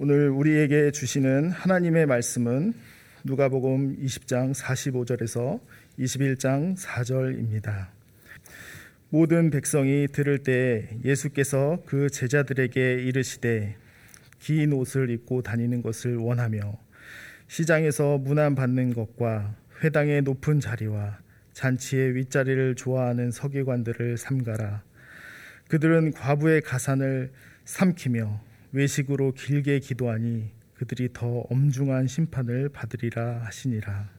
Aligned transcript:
오늘 0.00 0.30
우리에게 0.30 0.92
주시는 0.92 1.50
하나님의 1.50 2.06
말씀은 2.06 2.72
누가복음 3.24 3.96
20장 4.00 4.54
45절에서 4.54 5.60
21장 5.98 6.78
4절입니다. 6.78 7.88
모든 9.08 9.50
백성이 9.50 10.06
들을 10.06 10.38
때 10.38 10.88
예수께서 11.04 11.82
그 11.84 12.10
제자들에게 12.10 13.02
이르시되 13.02 13.76
긴 14.38 14.72
옷을 14.72 15.10
입고 15.10 15.42
다니는 15.42 15.82
것을 15.82 16.16
원하며 16.16 16.78
시장에서 17.48 18.18
문안 18.18 18.54
받는 18.54 18.94
것과 18.94 19.56
회당의 19.82 20.22
높은 20.22 20.60
자리와 20.60 21.18
잔치의 21.54 22.14
윗자리를 22.14 22.76
좋아하는 22.76 23.32
서기관들을 23.32 24.16
삼가라. 24.16 24.84
그들은 25.66 26.12
과부의 26.12 26.60
가산을 26.60 27.32
삼키며 27.64 28.47
외식으로 28.72 29.32
길게 29.32 29.80
기도하니 29.80 30.50
그들이 30.74 31.08
더 31.12 31.26
엄중한 31.50 32.06
심판을 32.06 32.68
받으리라 32.68 33.44
하시니라. 33.44 34.10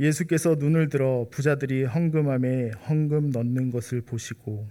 예수께서 0.00 0.56
눈을 0.56 0.88
들어 0.88 1.28
부자들이 1.30 1.84
헌금함에 1.84 2.70
헌금 2.88 3.30
넣는 3.30 3.70
것을 3.70 4.00
보시고 4.00 4.66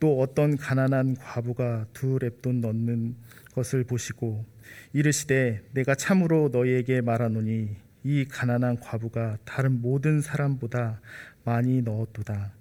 또 0.00 0.20
어떤 0.20 0.56
가난한 0.56 1.14
과부가 1.16 1.86
두 1.92 2.18
랩돈 2.18 2.60
넣는 2.60 3.14
것을 3.52 3.84
보시고 3.84 4.44
이르시되 4.92 5.62
내가 5.72 5.94
참으로 5.94 6.48
너희에게 6.52 7.00
말하노니 7.00 7.76
이 8.02 8.24
가난한 8.24 8.80
과부가 8.80 9.38
다른 9.44 9.80
모든 9.80 10.20
사람보다 10.20 11.00
많이 11.44 11.82
넣었도다. 11.82 12.52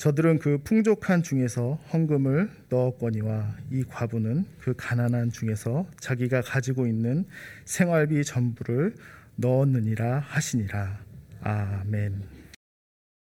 저들은 0.00 0.38
그 0.38 0.58
풍족한 0.64 1.22
중에서 1.22 1.74
헌금을 1.92 2.50
넣었거니와 2.70 3.54
이 3.70 3.84
과부는 3.84 4.46
그 4.58 4.72
가난한 4.74 5.30
중에서 5.30 5.86
자기가 6.00 6.40
가지고 6.40 6.86
있는 6.86 7.26
생활비 7.66 8.24
전부를 8.24 8.94
넣었느니라 9.36 10.20
하시니라. 10.20 11.04
아멘. 11.42 12.22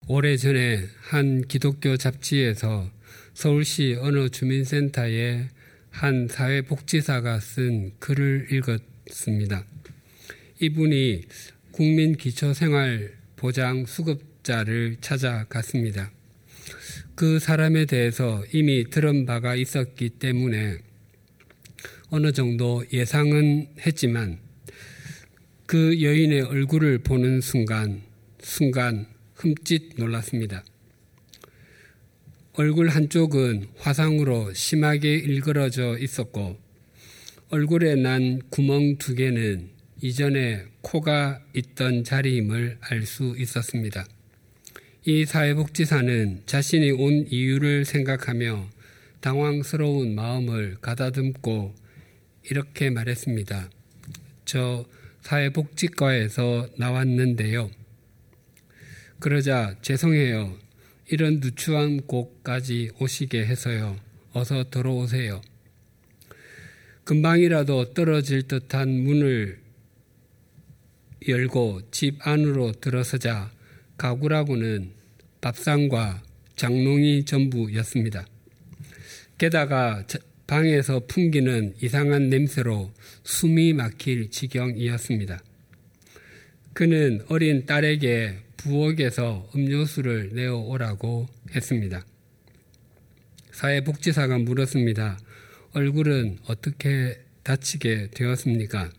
오래전에 0.09 0.87
한 1.03 1.43
기독교 1.43 1.99
잡지에서 1.99 2.91
서울시 3.35 3.99
어느 4.01 4.31
주민센터에 4.31 5.51
한 5.91 6.29
사회복지사가 6.29 7.41
쓴 7.41 7.93
글을 7.99 8.49
읽었습니다. 8.51 9.67
이분이 10.63 11.27
국민기초생활보장 11.73 13.85
수급자를 13.85 14.97
찾아갔습니다. 15.03 16.11
그 17.15 17.39
사람에 17.39 17.85
대해서 17.85 18.45
이미 18.53 18.89
들은 18.91 19.27
바가 19.27 19.55
있었기 19.55 20.11
때문에 20.11 20.79
어느 22.11 22.33
정도 22.33 22.85
예상은 22.93 23.69
했지만 23.87 24.39
그 25.67 26.03
여인의 26.03 26.43
얼굴을 26.43 26.99
보는 26.99 27.41
순간, 27.41 28.03
순간 28.41 29.07
흠칫 29.35 29.95
놀랐습니다. 29.97 30.65
얼굴 32.55 32.89
한쪽은 32.89 33.67
화상으로 33.79 34.53
심하게 34.55 35.15
일그러져 35.15 35.99
있었고 35.99 36.57
얼굴에 37.49 37.97
난 37.97 38.41
구멍 38.51 38.97
두 38.99 39.15
개는 39.15 39.71
이전에 40.01 40.65
코가 40.83 41.41
있던 41.55 42.05
자리임을 42.05 42.79
알 42.81 43.07
수 43.07 43.35
있었습니다. 43.39 44.07
이 45.07 45.27
사회복지사는 45.27 46.45
자신이 46.47 46.93
온 46.93 47.27
이유를 47.29 47.85
생각하며 47.85 48.71
당황스러운 49.21 50.15
마음을 50.15 50.79
가다듬고 50.81 51.75
이렇게 52.49 52.89
말했습니다. 52.89 53.69
저 54.47 54.87
사회복지과에서 55.21 56.71
나왔는데요. 56.79 57.71
그러자 59.19 59.77
죄송해요. 59.83 60.57
이런 61.11 61.41
누추한 61.41 62.07
곳까지 62.07 62.93
오시게 62.99 63.45
해서요. 63.45 63.99
어서 64.33 64.71
들어오세요. 64.71 65.43
금방이라도 67.05 67.93
떨어질 67.93 68.49
듯한 68.49 68.89
문을 68.89 69.59
열고 71.29 71.91
집 71.91 72.27
안으로 72.27 72.73
들어서자 72.73 73.53
가구라고는 73.97 75.04
밥상과 75.45 76.23
장롱이 76.57 77.27
전부였습니다. 77.27 78.27
게다가 79.37 80.07
방에서 80.47 81.01
풍기는 81.07 81.75
이상한 81.83 82.31
냄새로 82.31 82.91
숨이 83.25 83.75
막힐 83.75 84.31
지경이었습니다. 84.31 85.43
그는 86.73 87.23
어린 87.29 87.67
딸에게 87.67 88.39
부엌에서 88.57 89.51
음료수를 89.55 90.31
내어오라고 90.33 91.29
했습니다. 91.55 92.07
사회복지사가 93.53 94.39
물었습니다. 94.39 95.19
얼굴은 95.75 96.39
어떻게 96.47 97.21
다치게 97.43 98.13
되었습니까? 98.15 98.91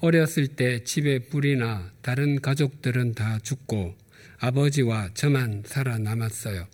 어렸을 0.00 0.46
때 0.48 0.82
집에 0.84 1.18
불이나 1.18 1.92
다른 2.00 2.40
가족들은 2.40 3.12
다 3.12 3.38
죽고 3.40 4.03
아버지와 4.44 5.08
저만 5.14 5.62
살아남았어요. 5.64 6.66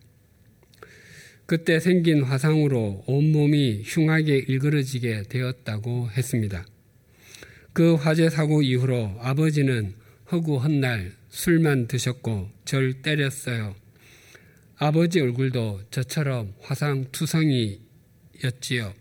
그때 1.47 1.79
생긴 1.79 2.23
화상으로 2.25 3.05
온몸이 3.07 3.83
흉하게 3.85 4.39
일그러지게 4.49 5.25
되었다고 5.29 6.11
했습니다. 6.11 6.67
그 7.73 7.95
화재 7.95 8.29
사고 8.29 8.63
이후로 8.63 9.19
아버지는 9.21 9.95
허구 10.33 10.57
헛날 10.57 11.13
술만 11.29 11.87
드셨고 11.87 12.51
절 12.65 13.03
때렸어요. 13.03 13.77
아버지 14.77 15.21
얼굴도 15.21 15.83
저처럼 15.93 16.55
화상 16.61 17.07
투성이였지요. 17.13 18.95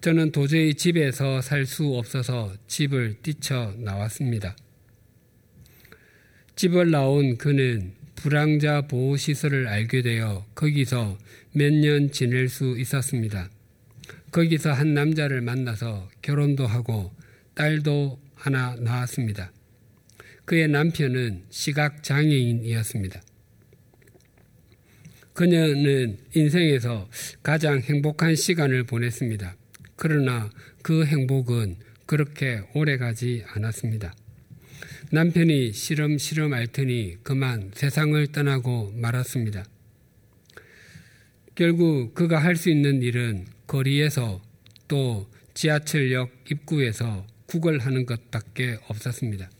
저는 0.00 0.32
도저히 0.32 0.74
집에서 0.74 1.40
살 1.40 1.66
수 1.66 1.94
없어서 1.94 2.52
집을 2.66 3.18
뛰쳐 3.22 3.74
나왔습니다. 3.78 4.56
집을 6.62 6.92
나온 6.92 7.38
그는 7.38 7.92
불황자 8.14 8.82
보호시설을 8.82 9.66
알게 9.66 10.00
되어 10.02 10.46
거기서 10.54 11.18
몇 11.54 11.72
년 11.72 12.12
지낼 12.12 12.48
수 12.48 12.78
있었습니다. 12.78 13.50
거기서 14.30 14.72
한 14.72 14.94
남자를 14.94 15.40
만나서 15.40 16.08
결혼도 16.22 16.68
하고 16.68 17.10
딸도 17.56 18.20
하나 18.36 18.76
낳았습니다. 18.76 19.50
그의 20.44 20.68
남편은 20.68 21.46
시각장애인이었습니다. 21.50 23.20
그녀는 25.32 26.16
인생에서 26.32 27.10
가장 27.42 27.80
행복한 27.80 28.36
시간을 28.36 28.84
보냈습니다. 28.84 29.56
그러나 29.96 30.48
그 30.82 31.06
행복은 31.06 31.74
그렇게 32.06 32.62
오래 32.72 32.98
가지 32.98 33.42
않았습니다. 33.48 34.14
남편이 35.14 35.74
시름 35.74 36.16
시름 36.16 36.54
앓더니 36.54 37.18
그만 37.22 37.70
세상을 37.74 38.28
떠나고 38.28 38.92
말았습니다. 38.96 39.62
결국 41.54 42.14
그가 42.14 42.38
할 42.38 42.56
수 42.56 42.70
있는 42.70 43.02
일은 43.02 43.44
거리에서 43.66 44.40
또 44.88 45.28
지하철역 45.52 46.32
입구에서 46.50 47.26
구걸하는 47.44 48.06
것밖에 48.06 48.78
없었습니다. 48.88 49.50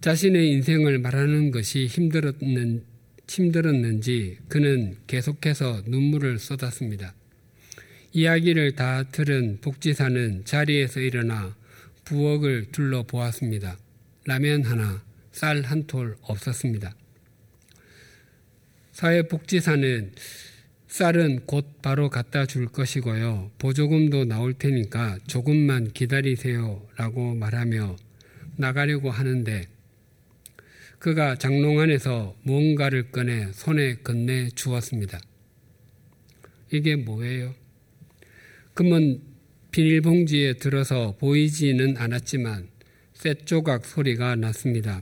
자신의 0.00 0.50
인생을 0.50 0.98
말하는 0.98 1.52
것이 1.52 1.86
힘들었는, 1.86 2.82
힘들었는지 3.28 4.38
그는 4.48 4.96
계속해서 5.06 5.84
눈물을 5.86 6.40
쏟았습니다. 6.40 7.14
이야기를 8.12 8.74
다 8.74 9.04
들은 9.04 9.58
복지사는 9.60 10.44
자리에서 10.44 10.98
일어나 10.98 11.54
부엌을 12.04 12.72
둘러보았습니다. 12.72 13.78
라면 14.26 14.64
하나, 14.64 15.02
쌀 15.32 15.64
한 15.64 15.86
톨 15.86 16.16
없었습니다. 16.22 16.94
사회복지사는 18.92 20.12
쌀은 20.86 21.46
곧 21.46 21.82
바로 21.82 22.08
갖다 22.08 22.46
줄 22.46 22.68
것이고요. 22.68 23.50
보조금도 23.58 24.26
나올 24.26 24.54
테니까 24.54 25.18
조금만 25.26 25.92
기다리세요. 25.92 26.86
라고 26.96 27.34
말하며 27.34 27.96
나가려고 28.56 29.10
하는데 29.10 29.66
그가 31.00 31.34
장롱 31.34 31.80
안에서 31.80 32.36
무언가를 32.42 33.10
꺼내 33.10 33.50
손에 33.52 33.96
건네 33.96 34.50
주었습니다. 34.50 35.20
이게 36.72 36.94
뭐예요? 36.94 37.54
금은 38.74 39.20
비닐봉지에 39.72 40.54
들어서 40.54 41.16
보이지는 41.18 41.96
않았지만 41.96 42.68
쇳 43.24 43.46
조각 43.46 43.86
소리가 43.86 44.36
났습니다. 44.36 45.00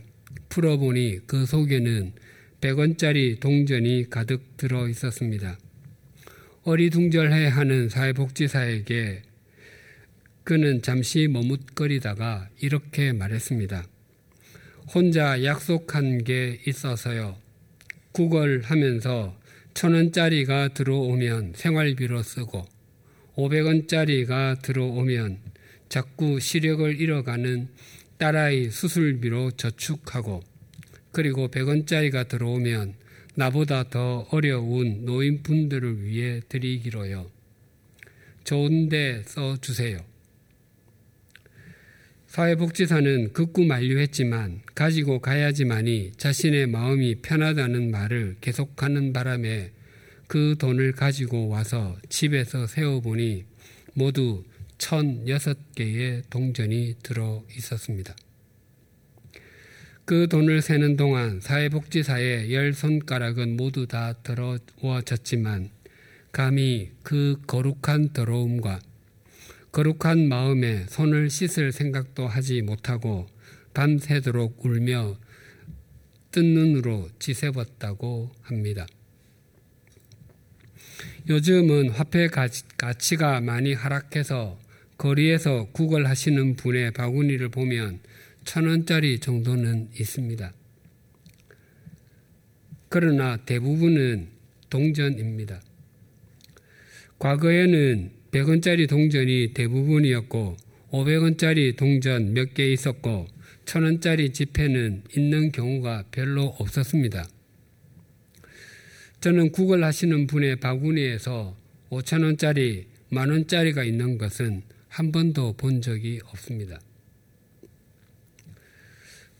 풀어보니 0.48 1.26
그 1.26 1.44
속에는 1.44 2.12
100원짜리 2.60 3.40
동전이 3.40 4.10
가득 4.10 4.56
들어 4.56 4.88
있었습니다. 4.88 5.58
어리둥절해 6.62 7.48
하는 7.48 7.88
사회복지사에게 7.88 9.22
그는 10.44 10.82
잠시 10.82 11.26
머뭇거리다가 11.26 12.48
이렇게 12.60 13.12
말했습니다. 13.12 13.84
혼자 14.94 15.42
약속한 15.42 16.22
게 16.22 16.60
있어서요. 16.64 17.36
구걸 18.12 18.60
하면서 18.62 19.36
천 19.74 19.94
원짜리가 19.94 20.74
들어오면 20.74 21.54
생활비로 21.56 22.22
쓰고 22.22 22.66
500원짜리가 23.34 24.62
들어오면 24.62 25.38
자꾸 25.88 26.38
시력을 26.38 27.00
잃어가는 27.00 27.68
딸아이 28.22 28.70
수술비로 28.70 29.50
저축하고 29.56 30.44
그리고 31.10 31.48
100원짜리가 31.48 32.28
들어오면 32.28 32.94
나보다 33.34 33.88
더 33.88 34.28
어려운 34.30 35.04
노인분들을 35.04 36.04
위해 36.04 36.40
드리기로요. 36.48 37.28
좋은데 38.44 39.24
써 39.24 39.56
주세요. 39.56 39.98
사회복지사는 42.28 43.32
극구 43.32 43.64
만류했지만 43.64 44.60
가지고 44.72 45.18
가야지만이 45.18 46.12
자신의 46.16 46.68
마음이 46.68 47.22
편하다는 47.22 47.90
말을 47.90 48.36
계속하는 48.40 49.12
바람에 49.12 49.72
그 50.28 50.54
돈을 50.60 50.92
가지고 50.92 51.48
와서 51.48 51.98
집에서 52.08 52.68
세어보니 52.68 53.46
모두 53.94 54.44
1006개의 54.82 56.28
동전이 56.28 56.96
들어 57.02 57.44
있었습니다. 57.56 58.14
그 60.04 60.26
돈을 60.28 60.60
세는 60.60 60.96
동안 60.96 61.40
사회복지사의 61.40 62.52
열 62.52 62.72
손가락은 62.72 63.56
모두 63.56 63.86
다 63.86 64.14
더러워졌지만 64.24 65.70
감히 66.32 66.90
그 67.04 67.40
거룩한 67.46 68.12
더러움과 68.12 68.80
거룩한 69.70 70.28
마음에 70.28 70.84
손을 70.88 71.30
씻을 71.30 71.70
생각도 71.72 72.26
하지 72.26 72.60
못하고 72.62 73.26
밤새도록 73.74 74.64
울며 74.64 75.16
뜬 76.32 76.54
눈으로 76.54 77.08
지새웠다고 77.18 78.32
합니다. 78.42 78.86
요즘은 81.28 81.90
화폐 81.90 82.28
가치가 82.28 83.40
많이 83.40 83.74
하락해서 83.74 84.58
거리에서 85.02 85.64
구걸하시는 85.72 86.54
분의 86.54 86.92
바구니를 86.92 87.48
보면 87.48 87.98
천 88.44 88.68
원짜리 88.68 89.18
정도는 89.18 89.88
있습니다. 89.98 90.54
그러나 92.88 93.36
대부분은 93.38 94.28
동전입니다. 94.70 95.60
과거에는 97.18 98.12
100원짜리 98.30 98.88
동전이 98.88 99.54
대부분이었고 99.54 100.56
500원짜리 100.92 101.76
동전 101.76 102.32
몇 102.32 102.54
개 102.54 102.72
있었고 102.72 103.26
1000원짜리 103.64 104.32
지폐는 104.32 105.02
있는 105.16 105.50
경우가 105.50 106.04
별로 106.12 106.44
없었습니다. 106.44 107.26
저는 109.20 109.50
구걸하시는 109.50 110.28
분의 110.28 110.56
바구니에서 110.60 111.56
5천원짜리, 111.90 112.84
만원짜리가 113.10 113.82
있는 113.82 114.16
것은 114.16 114.62
한 114.92 115.10
번도 115.10 115.54
본 115.54 115.80
적이 115.80 116.20
없습니다. 116.26 116.78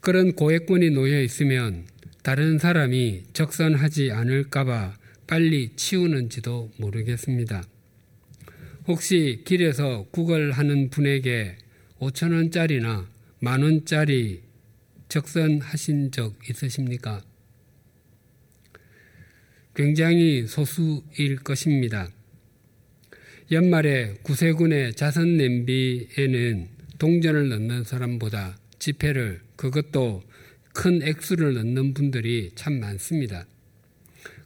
그런 0.00 0.32
고액권이 0.32 0.90
놓여 0.90 1.20
있으면 1.20 1.84
다른 2.22 2.58
사람이 2.58 3.24
적선하지 3.34 4.12
않을까봐 4.12 4.96
빨리 5.26 5.76
치우는지도 5.76 6.72
모르겠습니다. 6.78 7.64
혹시 8.88 9.42
길에서 9.44 10.06
구걸하는 10.10 10.88
분에게 10.88 11.58
5천 12.00 12.32
원짜리나 12.32 13.06
만 13.40 13.62
원짜리 13.62 14.40
적선하신 15.10 16.12
적 16.12 16.34
있으십니까? 16.48 17.22
굉장히 19.74 20.46
소수일 20.46 21.36
것입니다. 21.44 22.08
연말에 23.50 24.14
구세군의 24.22 24.94
자선 24.94 25.36
냄비에는 25.36 26.68
동전을 26.98 27.48
넣는 27.48 27.84
사람보다 27.84 28.56
지폐를 28.78 29.40
그것도 29.56 30.22
큰 30.72 31.02
액수를 31.02 31.54
넣는 31.54 31.94
분들이 31.94 32.50
참 32.54 32.80
많습니다. 32.80 33.46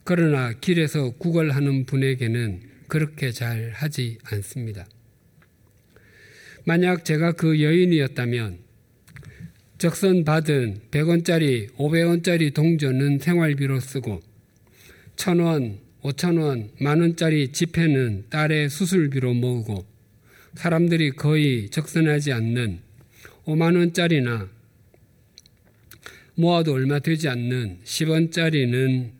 그러나 0.03 0.53
길에서 0.53 1.11
구걸하는 1.11 1.85
분에게는 1.85 2.61
그렇게 2.87 3.31
잘 3.31 3.71
하지 3.73 4.17
않습니다. 4.23 4.87
만약 6.65 7.05
제가 7.05 7.33
그 7.33 7.61
여인이었다면 7.61 8.59
적선 9.77 10.23
받은 10.23 10.81
100원짜리, 10.91 11.71
500원짜리 11.75 12.53
동전은 12.53 13.19
생활비로 13.19 13.79
쓰고 13.79 14.21
1000원, 15.15 15.77
5천 16.07 16.41
원, 16.41 16.71
만 16.79 17.01
원짜리 17.01 17.51
지폐는 17.51 18.27
딸의 18.29 18.69
수술비로 18.69 19.33
모으고 19.33 19.85
사람들이 20.53 21.11
거의 21.11 21.69
적선하지 21.69 22.31
않는 22.31 22.79
5만 23.45 23.75
원짜리나 23.75 24.49
모아도 26.35 26.73
얼마 26.73 26.99
되지 26.99 27.27
않는 27.27 27.79
10원짜리는 27.83 29.11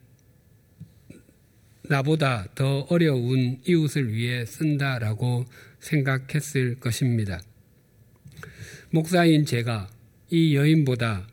나보다 1.82 2.46
더 2.54 2.86
어려운 2.88 3.60
이웃을 3.66 4.12
위해 4.12 4.46
쓴다라고 4.46 5.44
생각했을 5.80 6.76
것입니다. 6.76 7.40
목사인 8.90 9.44
제가 9.44 9.90
이 10.30 10.56
여인보다 10.56 11.28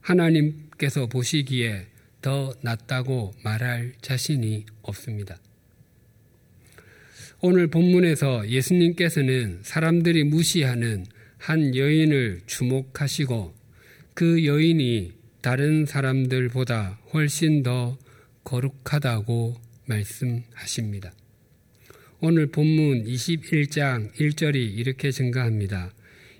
하나님께서 0.00 1.06
보시기에 1.06 1.86
더 2.22 2.54
낫다고 2.62 3.32
말할 3.42 3.94
자신이 4.00 4.66
없습니다. 4.82 5.38
오늘 7.40 7.68
본문에서 7.68 8.48
예수님께서는 8.48 9.60
사람들이 9.62 10.24
무시하는 10.24 11.06
한 11.38 11.74
여인을 11.74 12.42
주목하시고 12.46 13.54
그 14.12 14.44
여인이 14.44 15.12
다른 15.40 15.86
사람들보다 15.86 17.00
훨씬 17.14 17.62
더 17.62 17.96
거룩하다고 18.44 19.56
말씀하십니다. 19.86 21.12
오늘 22.20 22.48
본문 22.48 23.04
21장 23.04 24.12
1절이 24.12 24.76
이렇게 24.76 25.10
증가합니다. 25.10 25.94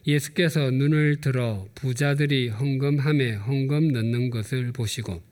예수께서 0.07 0.71
눈을 0.71 1.23
들어 1.23 1.67
부자들이 1.75 2.49
헌금함에 2.49 3.37
헌금 3.37 3.89
넣는 3.89 4.29
것을 4.29 4.73
보시고 4.73 5.30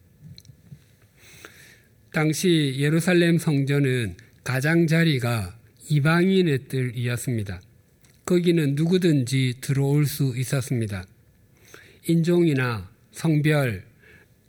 당시 2.12 2.74
예루살렘 2.78 3.38
성전은 3.38 4.16
가장자리가 4.44 5.58
이방인의 5.90 6.68
뜰이었습니다. 6.68 7.60
거기는 8.24 8.74
누구든지 8.74 9.54
들어올 9.60 10.06
수 10.06 10.34
있었습니다. 10.36 11.04
인종이나 12.06 12.90
성별, 13.12 13.84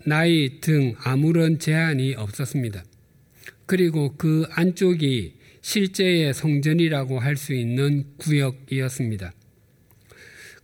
나이 0.05 0.61
등 0.61 0.95
아무런 0.99 1.59
제한이 1.59 2.15
없었습니다. 2.15 2.83
그리고 3.65 4.15
그 4.17 4.45
안쪽이 4.51 5.33
실제의 5.61 6.33
성전이라고 6.33 7.19
할 7.19 7.35
수 7.35 7.53
있는 7.53 8.05
구역이었습니다. 8.17 9.33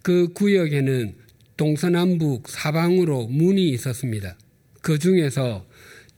그 0.02 0.30
구역에는 0.34 1.16
동서남북 1.58 2.48
사방으로 2.50 3.28
문이 3.28 3.70
있었습니다. 3.70 4.38
그 4.82 5.00
중에서 5.00 5.66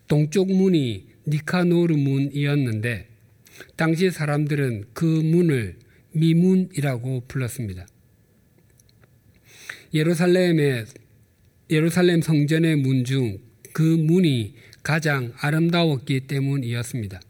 동쪽 0.08 0.52
문이 0.52 1.06
니카노르 1.28 1.96
문이었는데 1.96 3.08
당시 3.76 4.12
사람들은 4.12 4.86
그 4.94 5.06
문을 5.06 5.78
미문이라고 6.12 7.24
불렀습니다. 7.28 7.88
예루살렘의 9.94 10.86
예루살렘 11.70 12.22
성전의 12.22 12.78
문 12.78 13.04
중 13.04 13.48
그 13.78 13.84
문이 13.84 14.56
가장 14.82 15.34
아름다웠기 15.38 16.22
때문이었습니다. 16.22 17.22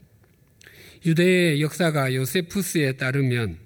유대의 1.05 1.61
역사가 1.61 2.15
요세푸스에 2.15 2.93
따르면 2.93 3.57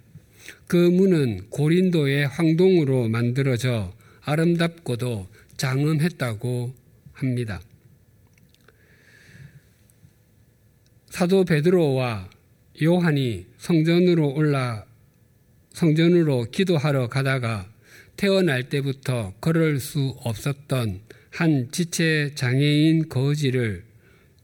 그 0.65 0.77
문은 0.77 1.51
고린도의 1.51 2.27
황동으로 2.27 3.07
만들어져 3.07 3.93
아름답고도 4.21 5.27
장엄했다고 5.57 6.73
합니다. 7.13 7.61
사도 11.11 11.43
베드로와 11.43 12.29
요한이 12.81 13.45
성전으로 13.57 14.33
올라 14.33 14.85
성전으로 15.73 16.45
기도하러 16.51 17.09
가다가 17.09 17.69
태어날 18.15 18.69
때부터 18.69 19.33
걸을 19.41 19.81
수 19.81 20.15
없었던 20.23 21.01
한 21.31 21.67
지체 21.69 22.31
장애인 22.35 23.09
거지를 23.09 23.83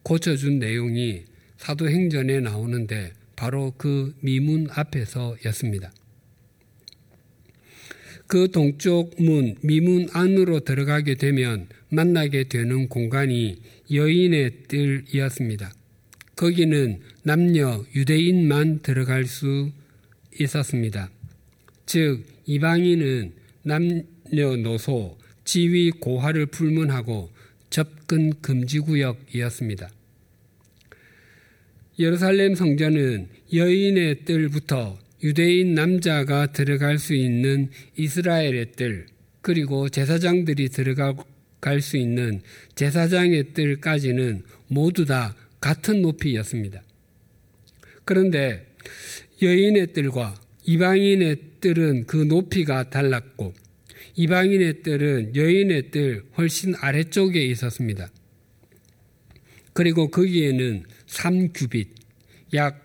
고쳐준 0.04 0.60
내용이 0.60 1.24
사도행전에 1.56 2.42
나오는데 2.42 3.14
바로 3.38 3.74
그 3.78 4.14
미문 4.20 4.68
앞에서였습니다. 4.70 5.94
그 8.28 8.52
동쪽 8.52 9.16
문, 9.22 9.56
미문 9.62 10.10
안으로 10.12 10.60
들어가게 10.60 11.16
되면 11.16 11.70
만나게 11.88 12.50
되는 12.50 12.90
공간이 12.90 13.62
여인의 13.90 14.64
뜰이었습니다. 14.68 15.77
거기는 16.38 17.00
남녀 17.24 17.84
유대인만 17.96 18.80
들어갈 18.84 19.26
수 19.26 19.72
있었습니다. 20.40 21.10
즉, 21.88 22.24
이방인은 22.46 23.34
남녀노소, 23.64 25.18
지위 25.44 25.90
고하를 25.90 26.46
불문하고 26.46 27.32
접근 27.72 28.34
금지 28.40 28.80
구역이었습니다. 28.80 29.90
예루살렘 31.98 32.54
성전은 32.54 33.30
여인의 33.54 34.26
뜰부터 34.26 35.00
유대인 35.24 35.74
남자가 35.74 36.52
들어갈 36.52 37.00
수 37.00 37.16
있는 37.16 37.72
이스라엘의 37.98 38.74
뜰, 38.74 39.08
그리고 39.42 39.90
제사장들이 39.90 40.70
들어갈 40.70 41.82
수 41.82 41.98
있는 41.98 42.42
제사장의 42.76 43.54
뜰까지는 43.54 44.44
모두 44.68 45.06
다 45.06 45.36
같은 45.60 46.02
높이였습니다. 46.02 46.84
그런데 48.06 48.68
여인의 49.42 49.94
뜰과 49.94 50.36
이방인의 50.66 51.38
뜰은 51.62 52.06
그 52.06 52.18
높이가 52.18 52.90
달랐고 52.90 53.54
이방인의 54.16 54.82
뜰은 54.84 55.36
여인의 55.36 55.92
뜰 55.92 56.24
훨씬 56.38 56.74
아래쪽에 56.76 57.46
있었습니다. 57.46 58.10
그리고 59.74 60.10
거기에는 60.10 60.84
3규빗, 61.06 61.88
약 62.56 62.84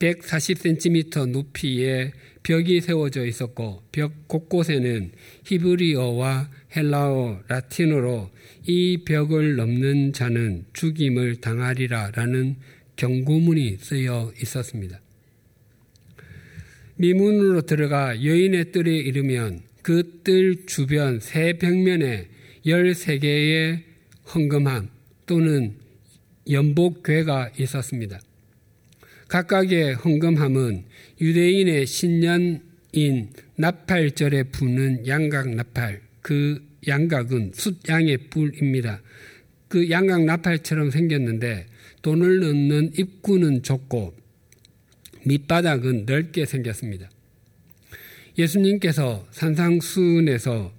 140cm 0.00 1.30
높이의 1.30 2.12
벽이 2.42 2.80
세워져 2.80 3.24
있었고 3.24 3.84
벽 3.92 4.26
곳곳에는 4.28 5.12
히브리어와 5.44 6.50
헬라어, 6.76 7.42
라틴어로 7.46 8.30
이 8.66 9.04
벽을 9.04 9.56
넘는 9.56 10.12
자는 10.12 10.64
죽임을 10.72 11.36
당하리라 11.36 12.12
라는 12.14 12.56
경고문이 12.96 13.76
쓰여 13.78 14.32
있었습니다. 14.40 15.00
미문으로 16.96 17.62
들어가 17.62 18.24
여인의 18.24 18.72
뜰에 18.72 18.96
이르면 18.96 19.60
그 19.82 20.14
뜰 20.24 20.64
주변 20.64 21.20
세 21.20 21.52
벽면에 21.58 22.28
13개의 22.64 23.82
헌금함 24.34 24.88
또는 25.26 25.74
연복궤가 26.50 27.50
있었습니다. 27.58 28.18
각각의 29.28 29.94
헌금함은 29.96 30.84
유대인의 31.20 31.86
신년인 31.86 33.30
나팔절에 33.56 34.44
부는 34.44 35.06
양각 35.06 35.50
나팔, 35.54 36.00
그 36.24 36.66
양각은 36.88 37.52
숫양의 37.52 38.16
뿔입니다. 38.30 39.02
그 39.68 39.90
양각 39.90 40.24
나팔처럼 40.24 40.90
생겼는데 40.90 41.66
돈을 42.00 42.40
넣는 42.40 42.92
입구는 42.96 43.62
좁고 43.62 44.14
밑바닥은 45.26 46.06
넓게 46.06 46.46
생겼습니다. 46.46 47.10
예수님께서 48.38 49.28
산상수훈에서 49.32 50.72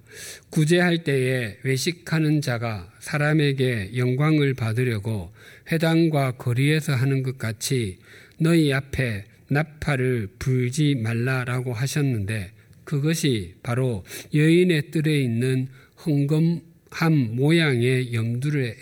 구제할 0.50 1.04
때에 1.04 1.58
외식하는 1.62 2.42
자가 2.42 2.92
사람에게 3.00 3.92
영광을 3.98 4.56
받으려고 4.56 5.32
회당과 5.72 6.38
거리에서 6.38 6.94
하는 6.96 7.22
것 7.22 7.38
같이 7.38 8.00
너희 8.40 8.74
앞에 8.74 9.26
나팔을 9.50 10.30
불지 10.40 10.96
말라라고 10.96 11.72
하셨는데 11.72 12.55
그것이 12.86 13.56
바로 13.62 14.06
여인의 14.34 14.92
뜰에 14.92 15.20
있는 15.20 15.68
헌금함 16.06 17.36
모양의 17.36 18.14
염두를, 18.14 18.76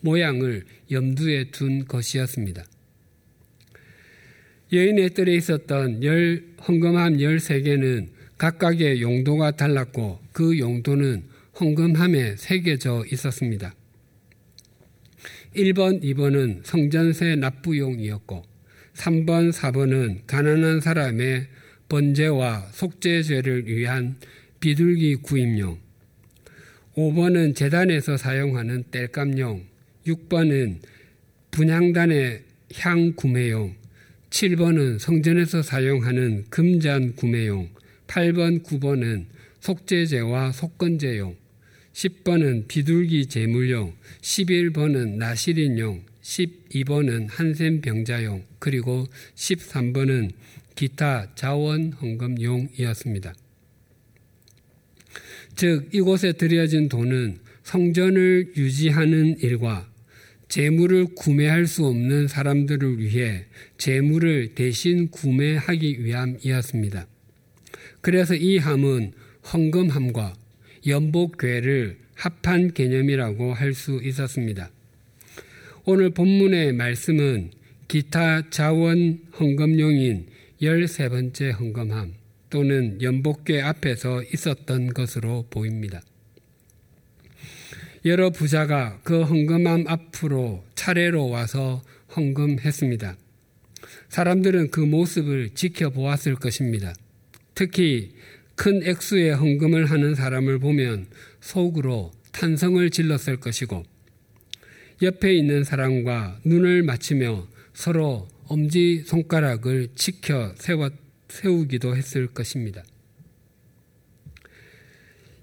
모양을 0.00 0.64
염두에 0.90 1.50
둔 1.50 1.86
것이었습니다. 1.86 2.64
여인의 4.72 5.10
뜰에 5.10 5.34
있었던 5.34 6.04
열, 6.04 6.44
헌금함 6.66 7.16
13개는 7.16 8.08
각각의 8.38 9.00
용도가 9.00 9.52
달랐고 9.52 10.20
그 10.32 10.58
용도는 10.58 11.24
헌금함에 11.58 12.36
새겨져 12.36 13.04
있었습니다. 13.10 13.74
1번, 15.54 16.02
2번은 16.02 16.64
성전세 16.64 17.36
납부용이었고 17.36 18.42
3번, 18.94 19.52
4번은 19.52 20.26
가난한 20.26 20.80
사람의 20.80 21.46
번제와 21.94 22.70
속죄죄를 22.72 23.68
위한 23.68 24.16
비둘기 24.58 25.14
구입용, 25.22 25.78
5번은 26.96 27.54
재단에서 27.54 28.16
사용하는 28.16 28.82
땔감용, 28.90 29.62
6번은 30.04 30.80
분향단의 31.52 32.42
향 32.78 33.12
구매용, 33.14 33.76
7번은 34.30 34.98
성전에서 34.98 35.62
사용하는 35.62 36.46
금잔 36.50 37.14
구매용, 37.14 37.68
8번, 38.08 38.64
9번은 38.64 39.26
속죄제와 39.60 40.50
속건제용, 40.50 41.36
10번은 41.92 42.66
비둘기 42.66 43.26
제물용, 43.26 43.94
11번은 44.20 45.10
나시린용, 45.18 46.02
12번은 46.22 47.28
한샘 47.30 47.82
병자용, 47.82 48.42
그리고 48.58 49.06
13번은 49.36 50.32
기타 50.74 51.34
자원 51.34 51.92
헌금용이었습니다. 51.92 53.34
즉, 55.56 55.88
이곳에 55.92 56.32
들여진 56.32 56.88
돈은 56.88 57.38
성전을 57.62 58.52
유지하는 58.56 59.38
일과 59.38 59.88
재물을 60.48 61.06
구매할 61.14 61.66
수 61.66 61.86
없는 61.86 62.28
사람들을 62.28 62.98
위해 62.98 63.46
재물을 63.78 64.54
대신 64.54 65.08
구매하기 65.10 66.04
위함이었습니다. 66.04 67.06
그래서 68.00 68.34
이 68.34 68.58
함은 68.58 69.12
헌금함과 69.52 70.34
연복괴를 70.86 71.98
합한 72.14 72.74
개념이라고 72.74 73.54
할 73.54 73.74
수 73.74 74.00
있었습니다. 74.02 74.70
오늘 75.84 76.10
본문의 76.10 76.72
말씀은 76.72 77.50
기타 77.88 78.48
자원 78.50 79.20
헌금용인 79.38 80.26
13번째 80.60 81.58
헌금함 81.58 82.14
또는 82.50 83.02
연복궤 83.02 83.60
앞에서 83.60 84.22
있었던 84.22 84.94
것으로 84.94 85.46
보입니다. 85.50 86.02
여러 88.04 88.30
부자가 88.30 89.00
그 89.02 89.22
헌금함 89.22 89.84
앞으로 89.88 90.64
차례로 90.74 91.28
와서 91.30 91.82
헌금했습니다. 92.14 93.16
사람들은 94.08 94.70
그 94.70 94.80
모습을 94.80 95.50
지켜보았을 95.54 96.36
것입니다. 96.36 96.94
특히 97.54 98.12
큰 98.54 98.82
액수의 98.86 99.34
헌금을 99.34 99.86
하는 99.90 100.14
사람을 100.14 100.58
보면 100.58 101.06
속으로 101.40 102.12
탄성을 102.32 102.88
질렀을 102.90 103.38
것이고 103.38 103.84
옆에 105.02 105.34
있는 105.34 105.64
사람과 105.64 106.40
눈을 106.44 106.82
맞추며 106.82 107.48
서로 107.72 108.28
엄지 108.46 109.02
손가락을 109.06 109.88
지켜 109.94 110.54
세워, 110.56 110.90
세우기도 111.28 111.96
했을 111.96 112.26
것입니다. 112.28 112.82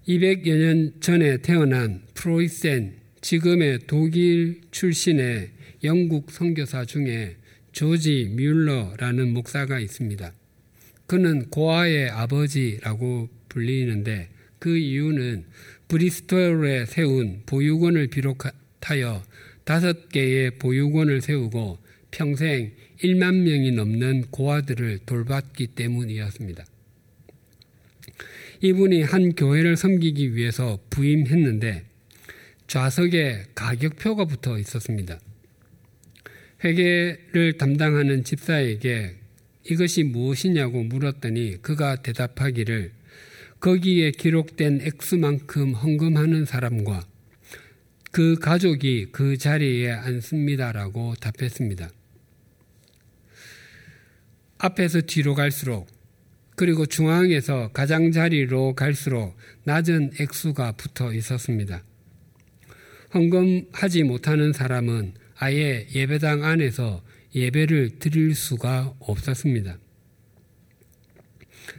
200여 0.07 0.57
년 0.57 0.93
전에 0.99 1.37
태어난 1.37 2.01
프로이센, 2.13 2.95
지금의 3.21 3.81
독일 3.87 4.61
출신의 4.71 5.51
영국 5.83 6.31
선교사 6.31 6.85
중에 6.85 7.37
조지 7.71 8.31
뮬러라는 8.35 9.33
목사가 9.33 9.79
있습니다. 9.79 10.33
그는 11.07 11.49
고아의 11.49 12.09
아버지라고 12.09 13.29
불리는데 13.49 14.29
그 14.59 14.77
이유는 14.77 15.45
브리스톨에 15.87 16.85
세운 16.85 17.41
보육원을 17.45 18.07
비롯하여 18.07 19.23
다섯 19.63 20.09
개의 20.09 20.57
보육원을 20.57 21.21
세우고 21.21 21.79
평생 22.11 22.71
1만 23.01 23.41
명이 23.41 23.71
넘는 23.71 24.25
고아들을 24.29 24.99
돌봤기 25.05 25.67
때문이었습니다. 25.67 26.65
이분이 28.61 29.01
한 29.01 29.33
교회를 29.33 29.75
섬기기 29.75 30.35
위해서 30.35 30.79
부임했는데 30.89 31.83
좌석에 32.67 33.45
가격표가 33.55 34.25
붙어 34.25 34.59
있었습니다. 34.59 35.19
회계를 36.63 37.57
담당하는 37.57 38.23
집사에게 38.23 39.15
이것이 39.69 40.03
무엇이냐고 40.03 40.83
물었더니 40.83 41.61
그가 41.61 41.95
대답하기를 41.95 42.91
거기에 43.59 44.11
기록된 44.11 44.81
액수만큼 44.81 45.73
헌금하는 45.73 46.45
사람과 46.45 47.05
그 48.11 48.35
가족이 48.35 49.07
그 49.11 49.37
자리에 49.37 49.91
앉습니다라고 49.91 51.15
답했습니다. 51.15 51.89
앞에서 54.63 55.01
뒤로 55.01 55.33
갈수록 55.33 55.87
그리고 56.55 56.85
중앙에서 56.85 57.71
가장자리로 57.71 58.75
갈수록 58.75 59.35
낮은 59.63 60.11
액수가 60.19 60.73
붙어 60.73 61.11
있었습니다. 61.13 61.83
헌금하지 63.13 64.03
못하는 64.03 64.53
사람은 64.53 65.13
아예 65.35 65.87
예배당 65.95 66.43
안에서 66.43 67.03
예배를 67.33 67.97
드릴 67.97 68.35
수가 68.35 68.93
없었습니다. 68.99 69.79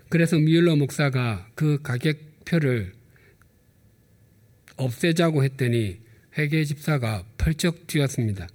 그래서 0.09 0.39
뮬러 0.39 0.75
목사가 0.75 1.49
그 1.55 1.81
가격표를 1.83 2.93
없애자고 4.77 5.45
했더니 5.45 6.01
회계 6.37 6.65
집사가 6.65 7.25
펄쩍 7.39 7.87
뛰었습니다. 7.87 8.49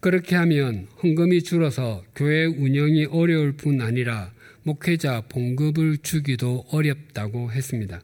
그렇게 0.00 0.36
하면 0.36 0.86
헌금이 1.02 1.42
줄어서 1.42 2.04
교회 2.14 2.44
운영이 2.44 3.06
어려울 3.06 3.52
뿐 3.52 3.80
아니라 3.80 4.32
목회자 4.62 5.22
봉급을 5.28 5.98
주기도 5.98 6.64
어렵다고 6.70 7.52
했습니다. 7.52 8.02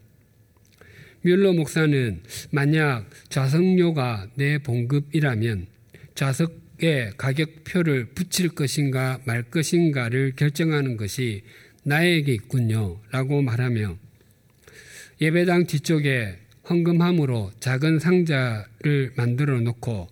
뮬러 1.23 1.53
목사는 1.53 2.23
만약 2.51 3.09
좌석료가 3.29 4.31
내 4.35 4.59
봉급이라면 4.59 5.67
좌석에 6.15 7.13
가격표를 7.17 8.07
붙일 8.07 8.49
것인가 8.51 9.21
말 9.25 9.43
것인가를 9.45 10.33
결정하는 10.37 10.97
것이 10.97 11.43
나에게 11.85 12.33
있군요. 12.33 13.01
라고 13.11 13.43
말하며 13.43 13.97
예배당 15.21 15.67
뒤쪽에 15.67 16.39
헌금함으로 16.69 17.53
작은 17.61 17.99
상자를 17.99 19.13
만들어 19.17 19.61
놓고 19.61 20.09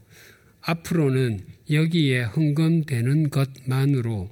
앞으로는 0.62 1.40
여기에 1.70 2.22
헌금되는 2.24 3.30
것만으로 3.30 4.30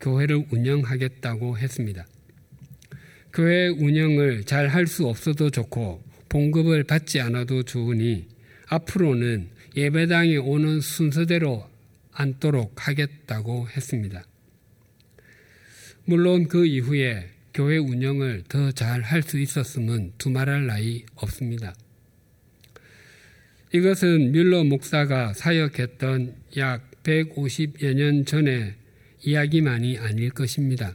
교회를 0.00 0.46
운영하겠다고 0.50 1.58
했습니다. 1.58 2.06
교회 3.32 3.68
운영을 3.68 4.44
잘 4.44 4.68
할 4.68 4.86
수 4.86 5.06
없어도 5.06 5.50
좋고 5.50 6.02
봉급을 6.28 6.84
받지 6.84 7.20
않아도 7.20 7.62
좋으니 7.62 8.26
앞으로는 8.68 9.48
예배당에 9.76 10.36
오는 10.36 10.80
순서대로 10.80 11.68
앉도록 12.12 12.86
하겠다고 12.86 13.68
했습니다. 13.70 14.24
물론 16.04 16.46
그 16.48 16.66
이후에 16.66 17.30
교회 17.54 17.78
운영을 17.78 18.44
더 18.48 18.70
잘 18.72 19.00
할 19.02 19.22
수 19.22 19.38
있었음은 19.38 20.12
두말할 20.18 20.66
나위 20.66 21.04
없습니다. 21.14 21.74
이것은 23.74 24.30
뮬러 24.30 24.62
목사가 24.62 25.32
사역했던 25.32 26.36
약 26.58 26.88
150여 27.02 27.94
년 27.94 28.24
전의 28.24 28.72
이야기만이 29.24 29.98
아닐 29.98 30.30
것입니다. 30.30 30.92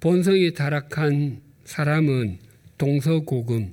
본성이 0.00 0.52
타락한 0.54 1.40
사람은 1.62 2.38
동서고금, 2.78 3.72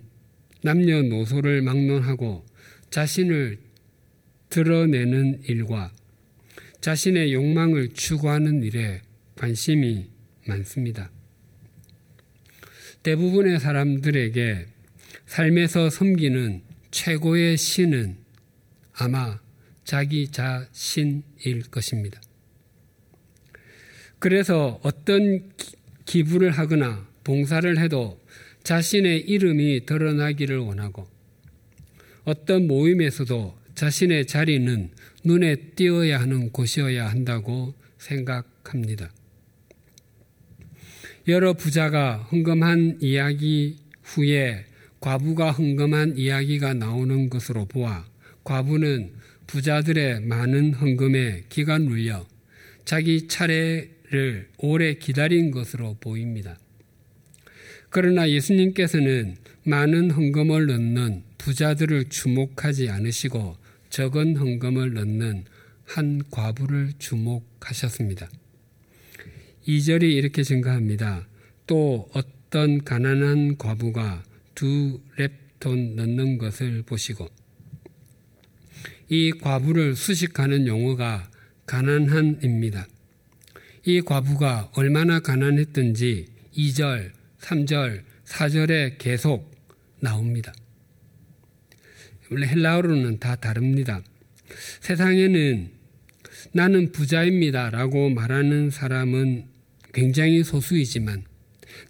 남녀노소를 0.61 1.63
막론하고 1.63 2.45
자신을 2.91 3.57
드러내는 4.49 5.41
일과 5.47 5.91
자신의 6.79 7.33
욕망을 7.33 7.89
추구하는 7.93 8.61
일에 8.61 9.01
관심이 9.33 10.05
많습니다. 10.45 11.09
대부분의 13.01 13.59
사람들에게 13.59 14.67
삶에서 15.25 15.89
섬기는 15.89 16.72
최고의 16.93 17.57
신은 17.57 18.17
아마 18.93 19.39
자기 19.83 20.27
자신일 20.29 21.63
것입니다. 21.71 22.21
그래서 24.19 24.79
어떤 24.83 25.51
기부를 26.05 26.51
하거나 26.51 27.09
봉사를 27.23 27.79
해도 27.79 28.23
자신의 28.63 29.21
이름이 29.21 29.87
드러나기를 29.87 30.59
원하고 30.59 31.07
어떤 32.25 32.67
모임에서도 32.67 33.57
자신의 33.73 34.27
자리는 34.27 34.91
눈에 35.23 35.55
띄어야 35.75 36.21
하는 36.21 36.51
곳이어야 36.51 37.09
한다고 37.09 37.73
생각합니다. 37.97 39.11
여러 41.27 41.53
부자가 41.53 42.17
헌금한 42.17 42.99
이야기 43.01 43.79
후에 44.03 44.67
과부가 45.03 45.51
헌금한 45.51 46.15
이야기가 46.17 46.75
나오는 46.75 47.29
것으로 47.29 47.65
보아 47.65 48.05
과부는 48.45 49.11
부자들의 49.47 50.21
많은 50.21 50.73
헌금에 50.75 51.43
기가 51.49 51.77
눌려 51.77 52.25
자기 52.85 53.27
차례를 53.27 54.47
오래 54.59 54.93
기다린 54.93 55.51
것으로 55.51 55.97
보입니다. 55.99 56.57
그러나 57.89 58.29
예수님께서는 58.29 59.35
많은 59.65 60.09
헌금을 60.09 60.67
넣는 60.67 61.23
부자들을 61.37 62.05
주목하지 62.05 62.89
않으시고 62.89 63.57
적은 63.89 64.37
헌금을 64.37 64.93
넣는 64.93 65.43
한 65.83 66.23
과부를 66.31 66.93
주목하셨습니다. 66.97 68.29
2절이 69.67 70.03
이렇게 70.03 70.43
증가합니다. 70.43 71.27
또 71.67 72.09
어떤 72.13 72.85
가난한 72.85 73.57
과부가 73.57 74.23
두 74.63 75.01
랩돈 75.17 75.95
넣는 75.95 76.37
것을 76.37 76.83
보시고 76.83 77.27
이 79.09 79.33
과부를 79.33 79.93
수식하는 79.93 80.67
용어가 80.67 81.29
가난한입니다. 81.65 82.87
이 83.83 83.99
과부가 83.99 84.71
얼마나 84.75 85.19
가난했던지 85.19 86.27
2절, 86.55 87.11
3절, 87.41 88.03
4절에 88.23 88.97
계속 88.99 89.51
나옵니다. 89.99 90.53
원래 92.31 92.47
헬라어로는 92.47 93.19
다 93.19 93.35
다릅니다. 93.35 94.01
세상에는 94.79 95.71
나는 96.53 96.93
부자입니다 96.93 97.69
라고 97.69 98.09
말하는 98.09 98.69
사람은 98.69 99.45
굉장히 99.93 100.41
소수이지만 100.41 101.25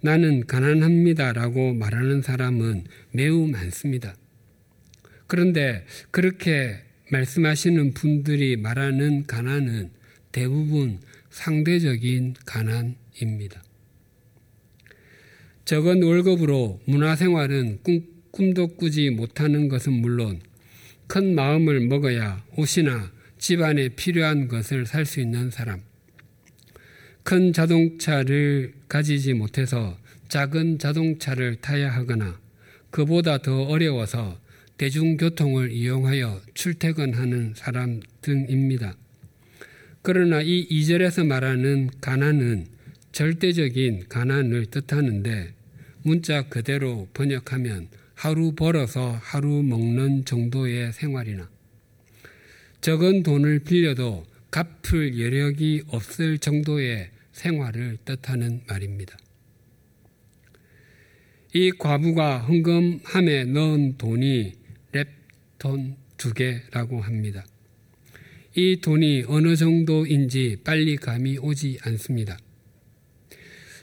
나는 0.01 0.45
가난합니다 0.45 1.33
라고 1.33 1.73
말하는 1.73 2.21
사람은 2.21 2.85
매우 3.11 3.47
많습니다. 3.47 4.15
그런데 5.27 5.85
그렇게 6.11 6.77
말씀하시는 7.11 7.93
분들이 7.93 8.55
말하는 8.57 9.25
가난은 9.25 9.91
대부분 10.31 10.99
상대적인 11.29 12.35
가난입니다. 12.45 13.63
적은 15.65 16.03
월급으로 16.03 16.81
문화생활은 16.85 17.79
꿈, 17.83 18.05
꿈도 18.31 18.67
꾸지 18.75 19.09
못하는 19.11 19.69
것은 19.69 19.93
물론 19.93 20.41
큰 21.07 21.35
마음을 21.35 21.79
먹어야 21.81 22.43
옷이나 22.57 23.11
집안에 23.37 23.89
필요한 23.89 24.47
것을 24.47 24.85
살 24.85 25.05
수 25.05 25.21
있는 25.21 25.51
사람. 25.51 25.81
큰 27.23 27.53
자동차를 27.53 28.73
가지지 28.89 29.33
못해서 29.33 29.97
작은 30.27 30.77
자동차를 30.77 31.55
타야 31.61 31.89
하거나 31.89 32.39
그보다 32.91 33.37
더 33.37 33.63
어려워서 33.63 34.37
대중교통을 34.77 35.71
이용하여 35.71 36.41
출퇴근하는 36.53 37.53
사람 37.55 38.01
등입니다. 38.21 38.95
그러나 40.01 40.41
이 40.41 40.67
2절에서 40.67 41.25
말하는 41.25 41.89
가난은 42.01 42.67
절대적인 43.13 44.05
가난을 44.09 44.65
뜻하는데 44.65 45.53
문자 46.01 46.41
그대로 46.49 47.07
번역하면 47.13 47.87
하루 48.13 48.53
벌어서 48.53 49.17
하루 49.21 49.63
먹는 49.63 50.25
정도의 50.25 50.91
생활이나 50.91 51.49
적은 52.81 53.23
돈을 53.23 53.59
빌려도 53.59 54.25
갚을 54.51 55.19
여력이 55.19 55.83
없을 55.87 56.37
정도의 56.37 57.12
생활을 57.33 57.97
뜻하는 58.05 58.61
말입니다. 58.67 59.17
이 61.53 61.71
과부가 61.71 62.39
헌금함에 62.39 63.45
넣은 63.45 63.97
돈이 63.97 64.53
랩돈 64.91 65.95
두 66.17 66.33
개라고 66.33 67.01
합니다. 67.01 67.45
이 68.55 68.79
돈이 68.81 69.25
어느 69.27 69.55
정도인지 69.55 70.57
빨리 70.63 70.95
감이 70.95 71.37
오지 71.39 71.79
않습니다. 71.83 72.37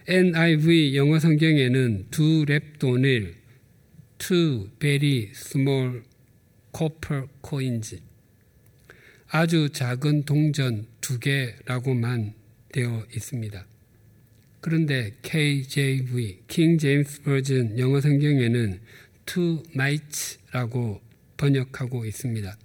NIV 0.08 0.96
영어 0.96 1.18
성경에는 1.18 2.06
두 2.10 2.44
랩돈을 2.44 3.34
two 4.18 4.68
very 4.78 5.30
small 5.32 6.02
copper 6.76 7.26
coins 7.46 8.00
아주 9.28 9.68
작은 9.70 10.24
동전 10.24 10.86
두 11.00 11.18
개라고만 11.20 12.39
되어 12.72 13.06
있습니다. 13.14 13.66
그런데 14.60 15.12
KJV, 15.22 16.40
King 16.46 16.78
James 16.78 17.22
Version 17.22 17.78
영어 17.78 18.00
성경에는 18.00 18.80
two 19.24 19.62
mites라고 19.74 21.00
번역하고 21.36 22.04
있습니다. 22.04 22.56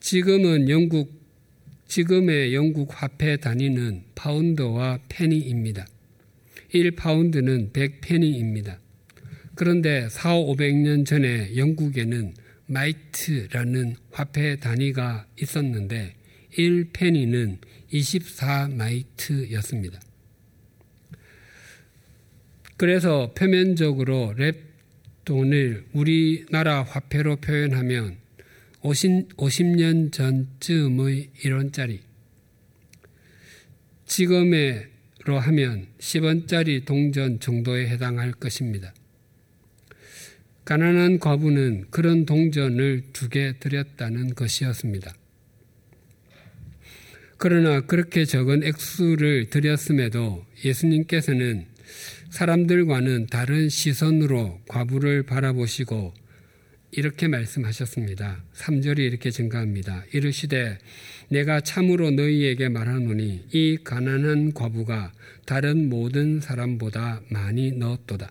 지금은 0.00 0.68
영국 0.68 1.26
지금의 1.88 2.54
영국 2.54 2.90
화폐 2.90 3.36
단위는 3.36 4.04
파운드와 4.14 5.00
페니입니다. 5.08 5.86
1파운드는 6.74 7.72
100페니입니다. 7.72 8.78
그런데 9.54 10.08
4, 10.10 10.34
500년 10.34 11.06
전에 11.06 11.56
영국에는 11.56 12.34
마이트라는 12.66 13.96
화폐 14.10 14.56
단위가 14.56 15.26
있었는데 15.40 16.14
1페니는 16.58 17.58
24마이트였습니다. 18.00 20.00
그래서 22.76 23.32
표면적으로 23.34 24.34
렙돈을 24.36 25.86
우리나라 25.92 26.82
화폐로 26.82 27.36
표현하면 27.36 28.16
50, 28.82 29.36
50년 29.36 30.12
전쯤의 30.12 31.30
1원짜리 31.42 32.00
지금으로 34.06 35.40
하면 35.40 35.88
10원짜리 35.98 36.84
동전 36.84 37.40
정도에 37.40 37.88
해당할 37.88 38.32
것입니다. 38.32 38.94
가난한 40.64 41.18
과부는 41.18 41.86
그런 41.90 42.26
동전을 42.26 43.04
두 43.12 43.28
개 43.28 43.58
드렸다는 43.58 44.34
것이었습니다. 44.34 45.12
그러나 47.38 47.82
그렇게 47.82 48.24
적은 48.24 48.64
액수를 48.64 49.50
드렸음에도 49.50 50.44
예수님께서는 50.64 51.66
사람들과는 52.30 53.26
다른 53.26 53.68
시선으로 53.68 54.60
과부를 54.68 55.24
바라보시고 55.24 56.14
이렇게 56.92 57.28
말씀하셨습니다. 57.28 58.42
3절이 58.54 59.00
이렇게 59.00 59.30
증가합니다. 59.30 60.04
이르시되 60.12 60.78
내가 61.28 61.60
참으로 61.60 62.10
너희에게 62.10 62.70
말하노니 62.70 63.48
이 63.52 63.78
가난한 63.84 64.54
과부가 64.54 65.12
다른 65.44 65.90
모든 65.90 66.40
사람보다 66.40 67.20
많이 67.28 67.72
넣었도다. 67.72 68.30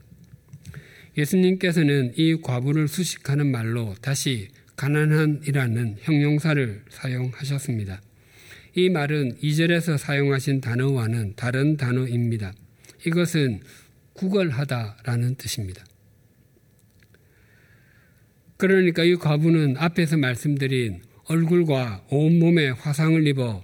예수님께서는 1.16 2.14
이 2.18 2.42
과부를 2.42 2.88
수식하는 2.88 3.52
말로 3.52 3.94
다시 4.02 4.50
가난한이라는 4.76 5.98
형용사를 6.02 6.84
사용하셨습니다. 6.90 8.02
이 8.78 8.90
말은 8.90 9.38
2절에서 9.38 9.98
사용하신 9.98 10.60
단어와는 10.60 11.36
다른 11.38 11.78
단어입니다. 11.78 12.54
이것은 13.06 13.62
구걸하다라는 14.12 15.36
뜻입니다. 15.36 15.86
그러니까 18.58 19.06
이 19.06 19.16
과부는 19.16 19.78
앞에서 19.78 20.18
말씀드린 20.18 21.04
얼굴과 21.24 22.08
온몸에 22.10 22.70
화상을 22.72 23.26
입어 23.26 23.64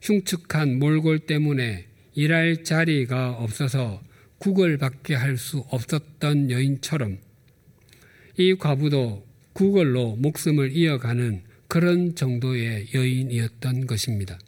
흉측한 0.00 0.78
몰골 0.78 1.20
때문에 1.26 1.88
일할 2.14 2.62
자리가 2.62 3.32
없어서 3.32 4.00
구걸밖에 4.38 5.16
할 5.16 5.38
수 5.38 5.58
없었던 5.70 6.52
여인처럼 6.52 7.18
이 8.38 8.54
과부도 8.54 9.26
구걸로 9.54 10.14
목숨을 10.14 10.70
이어가는 10.70 11.42
그런 11.66 12.14
정도의 12.14 12.88
여인이었던 12.94 13.86
것입니다. 13.88 14.38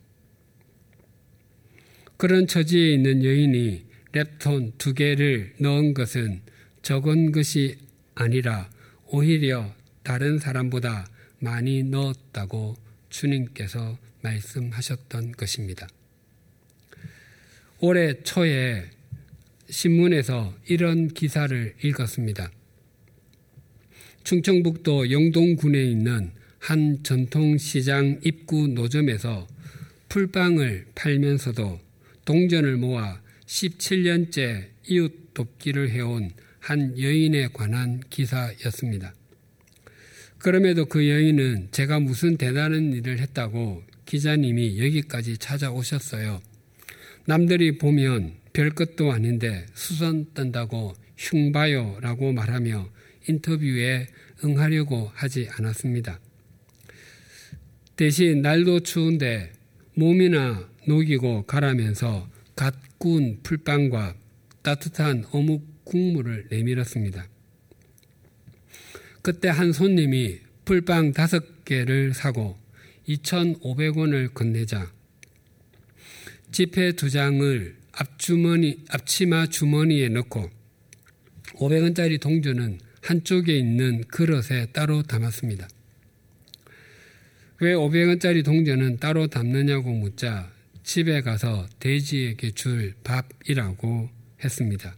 그런 2.25 2.47
처지에 2.47 2.95
있는 2.95 3.23
여인이 3.23 3.85
랩톤 4.13 4.79
두 4.79 4.95
개를 4.95 5.53
넣은 5.59 5.93
것은 5.93 6.41
적은 6.81 7.33
것이 7.33 7.77
아니라 8.15 8.71
오히려 9.09 9.75
다른 10.03 10.39
사람보다 10.39 11.07
많이 11.41 11.83
넣었다고 11.83 12.77
주님께서 13.11 13.99
말씀하셨던 14.23 15.33
것입니다. 15.33 15.87
올해 17.81 18.15
초에 18.23 18.87
신문에서 19.69 20.57
이런 20.67 21.09
기사를 21.09 21.75
읽었습니다. 21.83 22.51
충청북도 24.23 25.11
영동군에 25.11 25.85
있는 25.85 26.33
한 26.59 27.03
전통시장 27.03 28.21
입구 28.25 28.67
노점에서 28.69 29.47
풀빵을 30.09 30.87
팔면서도 30.95 31.84
동전을 32.25 32.77
모아 32.77 33.21
17년째 33.47 34.69
이웃 34.89 35.35
돕기를 35.35 35.91
해온 35.91 36.31
한 36.61 36.99
여인에 36.99 37.49
관한 37.53 38.01
기사였습니다. 38.09 39.15
그럼에도 40.39 40.87
그 40.87 41.09
여인은 41.09 41.69
제가 41.71 42.01
무슨 42.01 42.37
대단한 42.37 42.93
일을 42.93 43.19
했다고 43.19 43.83
기자님이 44.07 44.79
여기까지 44.79 45.39
찾아오셨어요. 45.39 46.41
남들이 47.27 47.79
보면 47.79 48.35
별 48.53 48.71
것도 48.71 49.13
아닌데 49.13 49.67
수선 49.75 50.27
뜬다고 50.35 50.95
흉봐요 51.17 51.99
라고 52.01 52.33
말하며 52.33 52.91
인터뷰에 53.29 54.07
응하려고 54.45 55.11
하지 55.15 55.49
않았습니다. 55.51 56.21
대신 57.97 58.43
날도 58.43 58.81
추운데 58.81 59.53
몸이나 59.95 60.69
녹이고 60.87 61.47
가라면서 61.47 62.29
갓 62.57 62.75
구운 62.99 63.41
풀빵과 63.43 64.15
따뜻한 64.63 65.25
어묵 65.31 65.85
국물을 65.85 66.47
내밀었습니다. 66.51 67.27
그때 69.23 69.49
한 69.49 69.73
손님이 69.73 70.41
풀빵 70.65 71.13
다섯 71.13 71.65
개를 71.65 72.15
사고 72.15 72.57
2,500원을 73.09 74.33
건네자 74.33 74.91
지폐 76.51 76.93
두 76.93 77.11
장을 77.11 77.77
앞주머니, 77.93 78.85
앞치마 78.89 79.47
주머니에 79.49 80.09
넣고 80.09 80.51
500원짜리 81.55 82.21
동전은 82.21 82.79
한쪽에 83.03 83.57
있는 83.57 84.03
그릇에 84.09 84.67
따로 84.73 85.03
담았습니다. 85.03 85.69
왜 87.61 87.75
500원짜리 87.75 88.45
동전은 88.45 88.99
따로 88.99 89.27
담느냐고 89.27 89.93
묻자 89.93 90.54
집에 90.85 91.23
가서 91.23 91.67
돼지에게 91.81 92.53
줄 92.53 92.95
밥이라고 93.03 94.11
했습니다. 94.45 94.97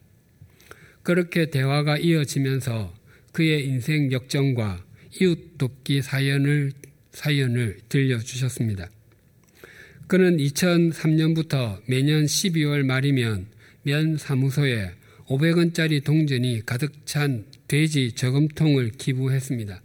그렇게 1.03 1.49
대화가 1.49 1.97
이어지면서 1.97 2.93
그의 3.33 3.65
인생 3.67 4.11
역정과 4.11 4.85
이웃 5.21 5.57
돕기 5.57 6.03
사연을, 6.03 6.73
사연을 7.13 7.79
들려주셨습니다. 7.89 8.91
그는 10.09 10.37
2003년부터 10.37 11.81
매년 11.87 12.25
12월 12.25 12.85
말이면 12.85 13.47
면 13.85 14.17
사무소에 14.17 14.91
500원짜리 15.27 16.03
동전이 16.03 16.67
가득 16.67 17.07
찬 17.07 17.45
돼지 17.69 18.13
저금통을 18.13 18.91
기부했습니다. 18.91 19.81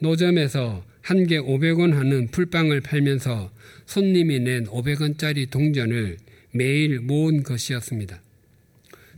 노점에서 0.00 0.84
한 1.02 1.26
개 1.26 1.38
500원 1.38 1.92
하는 1.92 2.28
풀빵을 2.28 2.80
팔면서 2.82 3.50
손님이 3.86 4.40
낸 4.40 4.66
500원짜리 4.66 5.50
동전을 5.50 6.18
매일 6.52 7.00
모은 7.00 7.42
것이었습니다. 7.42 8.20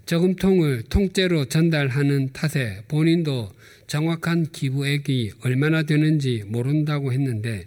저금통을 0.06 0.82
통째로 0.88 1.46
전달하는 1.46 2.32
탓에 2.32 2.82
본인도 2.88 3.52
정확한 3.86 4.50
기부액이 4.52 5.32
얼마나 5.42 5.82
되는지 5.82 6.44
모른다고 6.46 7.12
했는데 7.12 7.66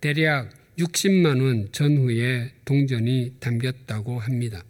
대략 0.00 0.50
60만 0.78 1.42
원 1.42 1.68
전후에 1.72 2.50
동전이 2.64 3.34
담겼다고 3.40 4.18
합니다. 4.18 4.64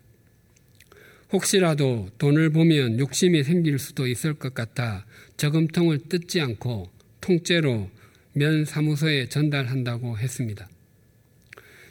혹시라도 1.33 2.09
돈을 2.19 2.51
보면 2.51 2.99
욕심이 3.01 3.43
생길 3.43 3.79
수도 3.79 4.07
있을 4.07 4.35
것 4.35 4.55
같아 4.55 5.05
저금통을 5.37 6.01
뜯지 6.09 6.41
않고 6.41 6.89
통째로 7.21 7.91
면 8.35 8.65
사무소에 8.65 9.29
전달한다고 9.29 10.19
했습니다. 10.19 10.69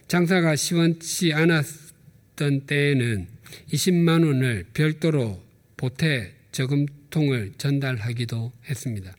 장사가 0.07 0.57
시원치 0.57 1.33
않았던 1.33 2.65
때에는 2.67 3.27
20만 3.71 4.25
원을 4.25 4.65
별도로 4.73 5.41
보태 5.77 6.33
저금통을 6.51 7.53
전달하기도 7.57 8.51
했습니다. 8.69 9.15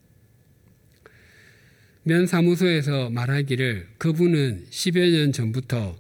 면 2.03 2.27
사무소에서 2.27 3.09
말하기를 3.09 3.89
그분은 3.97 4.67
10여 4.69 5.11
년 5.11 5.33
전부터 5.33 5.97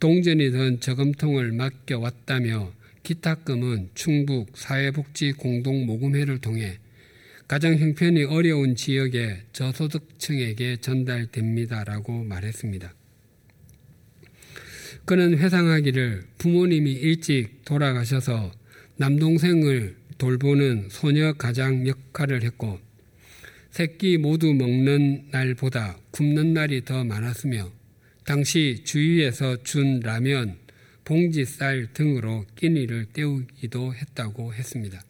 동전이 0.00 0.50
든 0.50 0.80
저금통을 0.80 1.52
맡겨왔다며 1.52 2.72
기타금은 3.02 3.90
충북 3.94 4.56
사회복지 4.56 5.32
공동모금회를 5.32 6.38
통해 6.38 6.78
가장 7.52 7.76
형편이 7.76 8.24
어려운 8.24 8.76
지역의 8.76 9.42
저소득층에게 9.52 10.78
전달됩니다라고 10.78 12.24
말했습니다. 12.24 12.94
그는 15.04 15.36
회상하기를 15.36 16.22
부모님이 16.38 16.92
일찍 16.92 17.62
돌아가셔서 17.66 18.52
남동생을 18.96 19.96
돌보는 20.16 20.88
소녀 20.88 21.34
가장 21.34 21.86
역할을 21.86 22.42
했고 22.42 22.80
새끼 23.70 24.16
모두 24.16 24.54
먹는 24.54 25.28
날보다 25.30 25.98
굶는 26.10 26.54
날이 26.54 26.86
더 26.86 27.04
많았으며 27.04 27.70
당시 28.24 28.80
주위에서 28.82 29.62
준 29.62 30.00
라면, 30.00 30.56
봉지쌀 31.04 31.88
등으로 31.92 32.46
끼니를 32.56 33.04
때우기도 33.12 33.94
했다고 33.94 34.54
했습니다. 34.54 35.04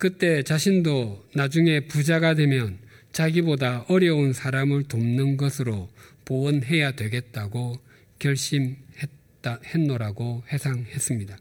그때 0.00 0.42
자신도 0.42 1.26
나중에 1.34 1.80
부자가 1.80 2.34
되면 2.34 2.78
자기보다 3.12 3.84
어려운 3.88 4.32
사람을 4.32 4.84
돕는 4.84 5.36
것으로 5.36 5.90
보원해야 6.24 6.92
되겠다고 6.92 7.78
결심했다, 8.18 9.60
했노라고 9.62 10.42
회상했습니다. 10.50 11.36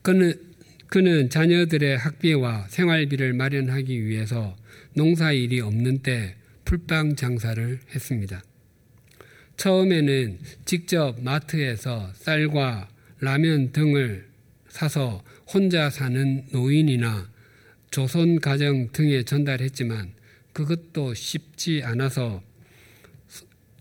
그는, 0.00 0.40
그는 0.86 1.28
자녀들의 1.28 1.98
학비와 1.98 2.68
생활비를 2.70 3.34
마련하기 3.34 4.06
위해서 4.06 4.56
농사일이 4.94 5.60
없는 5.60 5.98
때 5.98 6.36
풀빵 6.64 7.16
장사를 7.16 7.80
했습니다. 7.94 8.42
처음에는 9.58 10.38
직접 10.64 11.20
마트에서 11.20 12.10
쌀과 12.14 12.88
라면 13.20 13.72
등을 13.72 14.26
사서 14.70 15.22
혼자 15.46 15.90
사는 15.90 16.44
노인이나 16.52 17.30
조선 17.90 18.40
가정 18.40 18.90
등에 18.92 19.22
전달했지만 19.22 20.12
그것도 20.52 21.14
쉽지 21.14 21.82
않아서 21.84 22.42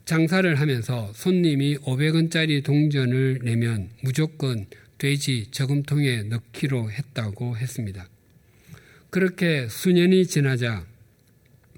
장사를 0.06 0.54
하면서 0.60 1.12
손님이 1.14 1.78
500원짜리 1.78 2.64
동전을 2.64 3.40
내면 3.44 3.90
무조건 4.02 4.66
돼지 4.98 5.48
저금통에 5.52 6.24
넣기로 6.24 6.92
했다고 6.92 7.58
했습니다. 7.58 8.08
그렇게 9.10 9.68
수년이 9.70 10.26
지나자 10.28 10.86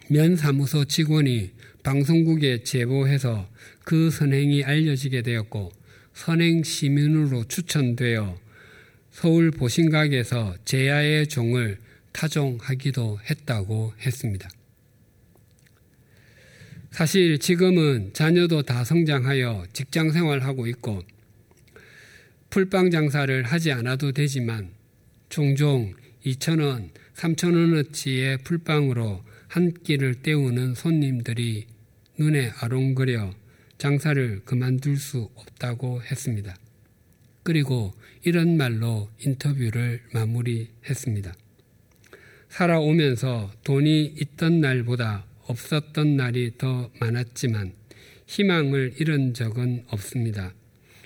면사무소 0.10 0.86
직원이 0.86 1.52
방송국에 1.84 2.64
제보해서 2.64 3.48
그 3.84 4.10
선행이 4.10 4.64
알려지게 4.64 5.22
되었고 5.22 5.72
선행 6.14 6.64
시민으로 6.64 7.44
추천되어 7.46 8.45
서울 9.16 9.50
보신각에서 9.50 10.58
제야의 10.66 11.28
종을 11.28 11.78
타종하기도 12.12 13.20
했다고 13.30 13.94
했습니다. 14.02 14.50
사실 16.92 17.40
지금은 17.40 18.12
자녀도 18.12 18.64
다 18.64 18.84
성장하여 18.84 19.68
직장 19.72 20.12
생활하고 20.12 20.68
있고 20.68 21.02
풀빵 22.50 22.92
장사를 22.92 23.42
하지 23.44 23.72
않아도 23.72 24.12
되지만 24.12 24.72
종종 25.30 25.94
2천원, 26.26 26.90
3천원어치의 27.16 28.44
풀빵으로 28.44 29.24
한 29.48 29.74
끼를 29.74 30.16
때우는 30.16 30.76
손님들이 30.76 31.68
눈에 32.20 32.52
아롱거려 32.60 33.34
장사를 33.78 34.42
그만둘 34.44 34.98
수 34.98 35.30
없다고 35.36 36.02
했습니다. 36.04 36.54
그리고 37.44 37.94
이런 38.26 38.58
말로 38.58 39.08
인터뷰를 39.20 40.02
마무리했습니다. 40.12 41.32
살아오면서 42.50 43.52
돈이 43.64 44.16
있던 44.20 44.62
날보다 44.62 45.28
없었던 45.44 46.18
날이 46.18 46.58
더 46.58 46.92
많았지만 47.00 47.74
희망을 48.26 48.96
잃은 49.00 49.36
적은 49.36 49.84
없습니다. 49.90 50.56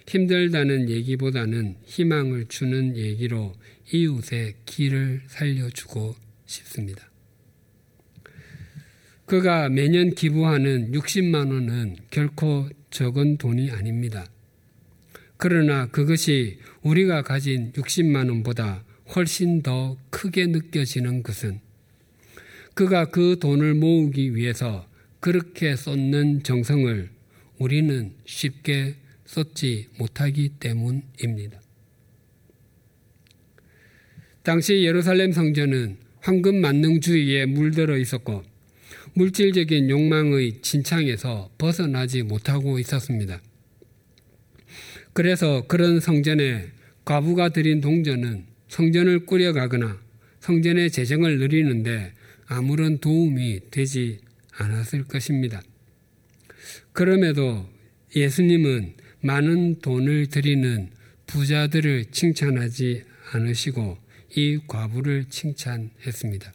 힘들다는 0.07 0.89
얘기보다는 0.89 1.75
희망을 1.83 2.45
주는 2.47 2.95
얘기로 2.95 3.53
이웃의 3.91 4.53
길을 4.65 5.23
살려주고 5.27 6.15
싶습니다. 6.45 7.09
그가 9.25 9.67
매년 9.67 10.15
기부하는 10.15 10.93
60만 10.93 11.51
원은 11.51 11.97
결코 12.09 12.69
적은 12.91 13.37
돈이 13.37 13.71
아닙니다. 13.71 14.25
그러나 15.41 15.87
그것이 15.87 16.59
우리가 16.81 17.21
가진 17.21 17.71
60만 17.71 18.27
원보다 18.27 18.83
훨씬 19.15 19.61
더 19.61 19.97
크게 20.09 20.47
느껴지는 20.47 21.23
것은 21.23 21.61
그가 22.73 23.05
그 23.05 23.37
돈을 23.39 23.73
모으기 23.73 24.35
위해서 24.35 24.85
그렇게 25.21 25.77
쏟는 25.77 26.43
정성을 26.43 27.09
우리는 27.57 28.13
쉽게 28.25 28.95
쏟지 29.23 29.87
못하기 29.97 30.55
때문입니다. 30.59 31.61
당시 34.43 34.83
예루살렘 34.83 35.31
성전은 35.31 35.99
황금 36.19 36.59
만능주의에 36.59 37.45
물들어 37.45 37.97
있었고 37.97 38.43
물질적인 39.13 39.89
욕망의 39.89 40.61
진창에서 40.61 41.49
벗어나지 41.57 42.23
못하고 42.23 42.77
있었습니다. 42.77 43.41
그래서 45.19 45.65
그런 45.67 45.99
성전에 45.99 46.69
과부가 47.03 47.49
드린 47.49 47.81
동전은 47.81 48.45
성전을 48.69 49.25
꾸려가거나 49.25 49.99
성전의 50.39 50.91
재정을 50.91 51.39
누리는데 51.39 52.13
아무런 52.45 52.99
도움이 52.99 53.69
되지 53.69 54.21
않았을 54.53 55.03
것입니다. 55.03 55.61
그럼에도 56.93 57.67
예수님은 58.15 58.93
많은 59.19 59.81
돈을 59.81 60.27
드리는 60.27 60.89
부자들을 61.27 62.05
칭찬하지 62.11 63.03
않으시고 63.33 63.97
이 64.37 64.59
과부를 64.67 65.25
칭찬했습니다. 65.25 66.53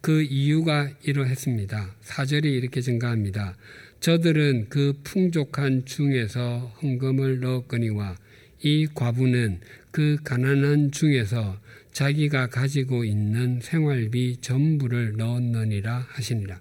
그 0.00 0.22
이유가 0.22 0.88
이러했습니다. 1.02 1.96
사절이 2.00 2.50
이렇게 2.50 2.80
증가합니다. 2.80 3.58
저들은 4.00 4.66
그 4.68 4.94
풍족한 5.02 5.84
중에서 5.84 6.72
헌금을 6.80 7.40
넣었거니와 7.40 8.16
이 8.62 8.86
과부는 8.94 9.60
그 9.90 10.16
가난한 10.22 10.92
중에서 10.92 11.60
자기가 11.92 12.48
가지고 12.48 13.04
있는 13.04 13.60
생활비 13.60 14.36
전부를 14.40 15.16
넣었느니라 15.16 16.06
하시니라. 16.10 16.60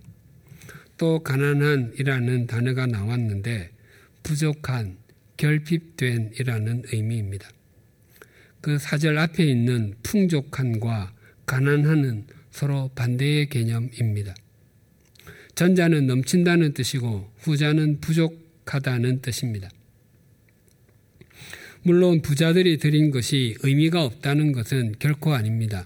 또 0.98 1.20
가난한이라는 1.20 2.48
단어가 2.48 2.88
나왔는데 2.88 3.70
부족한, 4.24 4.98
결핍된이라는 5.38 6.84
의미입니다. 6.92 7.50
그 8.62 8.80
사절 8.80 9.20
앞에 9.20 9.46
있는 9.46 9.94
풍족한과 10.02 11.14
가난한은 11.46 12.26
서로 12.50 12.90
반대의 12.96 13.48
개념입니다. 13.50 14.34
전자는 15.58 16.06
넘친다는 16.06 16.74
뜻이고 16.74 17.32
후자는 17.40 18.00
부족하다는 18.00 19.24
뜻입니다. 19.24 19.68
물론 21.82 22.22
부자들이 22.22 22.78
드린 22.78 23.10
것이 23.10 23.56
의미가 23.64 24.06
없다는 24.06 24.52
것은 24.52 24.94
결코 25.00 25.34
아닙니다. 25.34 25.84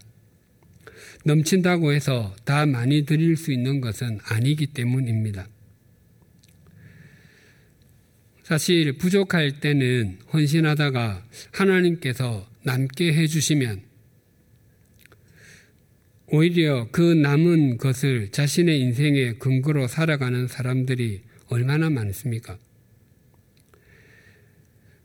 넘친다고 1.23 1.93
해서 1.93 2.35
다 2.43 2.65
많이 2.65 3.05
드릴 3.05 3.37
수 3.37 3.53
있는 3.53 3.79
것은 3.79 4.19
아니기 4.25 4.67
때문입니다. 4.67 5.47
사실 8.43 8.97
부족할 8.97 9.61
때는 9.61 10.17
헌신하다가 10.33 11.25
하나님께서 11.53 12.45
남게 12.63 13.13
해주시면 13.13 13.90
오히려 16.33 16.87
그 16.91 17.01
남은 17.01 17.77
것을 17.77 18.29
자신의 18.31 18.79
인생의 18.79 19.37
근거로 19.37 19.89
살아가는 19.89 20.47
사람들이 20.47 21.23
얼마나 21.47 21.89
많습니까? 21.89 22.57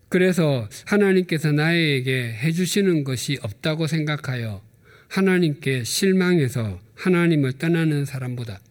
그래서 0.07 0.69
하나님께서 0.85 1.51
나에게 1.51 2.31
해주시는 2.31 3.03
것이 3.03 3.37
없다고 3.41 3.87
생각하여 3.87 4.61
하나님께 5.09 5.83
실망해서 5.83 6.79
하나님을 6.95 7.53
떠나는 7.53 8.05
사람보다 8.05 8.61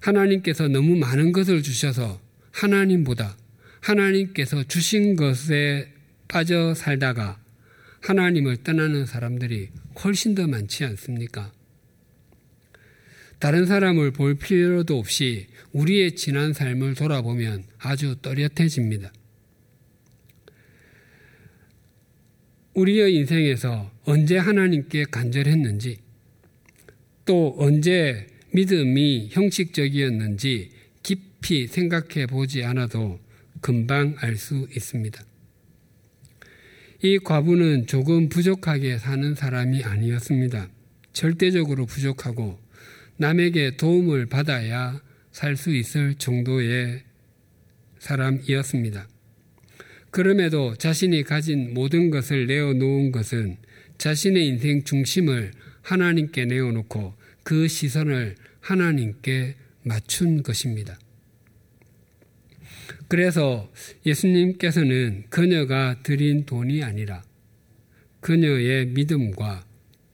하나님께서 0.00 0.66
너무 0.66 0.96
많은 0.96 1.30
것을 1.30 1.62
주셔서 1.62 2.20
하나님보다 2.50 3.36
하나님께서 3.80 4.64
주신 4.64 5.14
것에 5.14 5.88
빠져 6.26 6.74
살다가 6.74 7.38
하나님을 8.00 8.56
떠나는 8.64 9.06
사람들이 9.06 9.68
훨씬 10.02 10.34
더 10.34 10.46
많지 10.46 10.84
않습니까? 10.84 11.52
다른 13.38 13.66
사람을 13.66 14.12
볼 14.12 14.36
필요도 14.36 14.98
없이 14.98 15.46
우리의 15.72 16.16
지난 16.16 16.52
삶을 16.52 16.94
돌아보면 16.94 17.64
아주 17.78 18.16
또렷해집니다. 18.22 19.12
우리의 22.74 23.14
인생에서 23.14 23.90
언제 24.04 24.38
하나님께 24.38 25.04
간절했는지 25.10 25.98
또 27.24 27.54
언제 27.58 28.26
믿음이 28.52 29.28
형식적이었는지 29.32 30.70
깊이 31.02 31.66
생각해 31.66 32.26
보지 32.26 32.64
않아도 32.64 33.20
금방 33.60 34.14
알 34.18 34.36
수 34.36 34.68
있습니다. 34.74 35.33
이 37.04 37.18
과부는 37.18 37.86
조금 37.86 38.30
부족하게 38.30 38.96
사는 38.96 39.34
사람이 39.34 39.84
아니었습니다. 39.84 40.70
절대적으로 41.12 41.84
부족하고 41.84 42.58
남에게 43.18 43.76
도움을 43.76 44.24
받아야 44.24 45.02
살 45.30 45.54
수 45.54 45.74
있을 45.74 46.14
정도의 46.14 47.02
사람이었습니다. 47.98 49.06
그럼에도 50.10 50.76
자신이 50.76 51.24
가진 51.24 51.74
모든 51.74 52.08
것을 52.08 52.46
내어놓은 52.46 53.12
것은 53.12 53.58
자신의 53.98 54.46
인생 54.46 54.82
중심을 54.82 55.50
하나님께 55.82 56.46
내어놓고 56.46 57.12
그 57.42 57.68
시선을 57.68 58.34
하나님께 58.60 59.56
맞춘 59.82 60.42
것입니다. 60.42 60.98
그래서 63.08 63.70
예수님께서는 64.06 65.24
그녀가 65.28 66.02
드린 66.02 66.46
돈이 66.46 66.82
아니라 66.82 67.22
그녀의 68.20 68.86
믿음과 68.86 69.64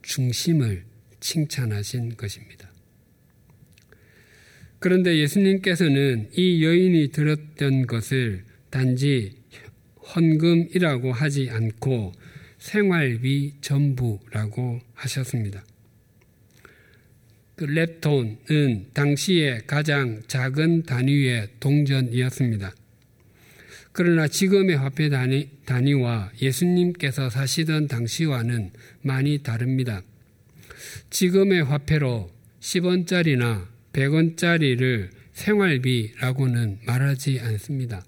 중심을 0.02 0.84
칭찬하신 1.20 2.16
것입니다. 2.16 2.70
그런데 4.80 5.18
예수님께서는 5.18 6.30
이 6.32 6.64
여인이 6.64 7.12
들었던 7.12 7.86
것을 7.86 8.44
단지 8.70 9.36
헌금이라고 10.14 11.12
하지 11.12 11.50
않고 11.50 12.12
생활비 12.58 13.54
전부라고 13.60 14.80
하셨습니다. 14.94 15.64
그 17.56 17.66
랩톤은 17.66 18.94
당시의 18.94 19.66
가장 19.66 20.22
작은 20.26 20.84
단위의 20.84 21.48
동전이었습니다. 21.60 22.72
그러나 24.02 24.28
지금의 24.28 24.78
화폐 24.78 25.10
단위, 25.10 25.50
단위와 25.66 26.32
예수님께서 26.40 27.28
사시던 27.28 27.86
당시와는 27.86 28.70
많이 29.02 29.42
다릅니다. 29.42 30.00
지금의 31.10 31.64
화폐로 31.64 32.30
10원짜리나 32.60 33.66
100원짜리를 33.92 35.10
생활비라고는 35.34 36.78
말하지 36.86 37.40
않습니다. 37.40 38.02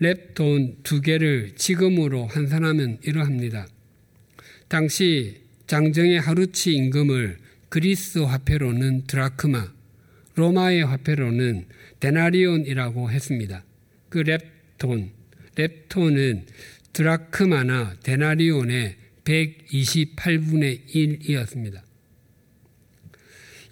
랩돈 0.00 0.82
두 0.82 1.02
개를 1.02 1.52
지금으로 1.54 2.28
환산하면 2.28 3.00
이러합니다. 3.02 3.66
당시 4.68 5.42
장정의 5.66 6.18
하루치 6.18 6.72
임금을 6.72 7.36
그리스 7.68 8.20
화폐로는 8.20 9.04
드라크마, 9.06 9.74
로마의 10.36 10.86
화폐로는 10.86 11.66
데나리온이라고 12.02 13.10
했습니다. 13.12 13.64
그 14.08 14.24
랩돈, 14.24 15.10
랩톤은 15.54 16.42
드라크마나 16.92 17.94
데나리온의 18.02 18.96
128분의 19.24 20.88
1이었습니다. 20.88 21.80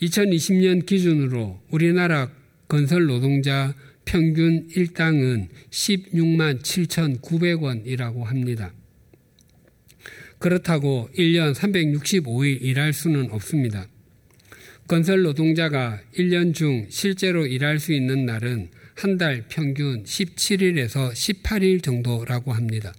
2020년 0.01 0.87
기준으로 0.87 1.61
우리나라 1.71 2.31
건설 2.69 3.07
노동자 3.07 3.75
평균 4.05 4.69
일당은 4.77 5.49
16만 5.71 6.63
7,900원이라고 6.63 8.23
합니다. 8.23 8.73
그렇다고 10.39 11.11
1년 11.19 11.53
365일 11.53 12.63
일할 12.63 12.93
수는 12.93 13.33
없습니다. 13.33 13.89
건설 14.91 15.23
노동자가 15.23 16.01
1년 16.17 16.53
중 16.53 16.87
실제로 16.89 17.47
일할 17.47 17.79
수 17.79 17.93
있는 17.93 18.27
날은 18.27 18.71
한 18.97 19.19
달 19.19 19.45
평균 19.49 20.03
17일에서 20.03 21.13
18일 21.13 21.81
정도라고 21.81 22.53
합니다. 22.53 22.93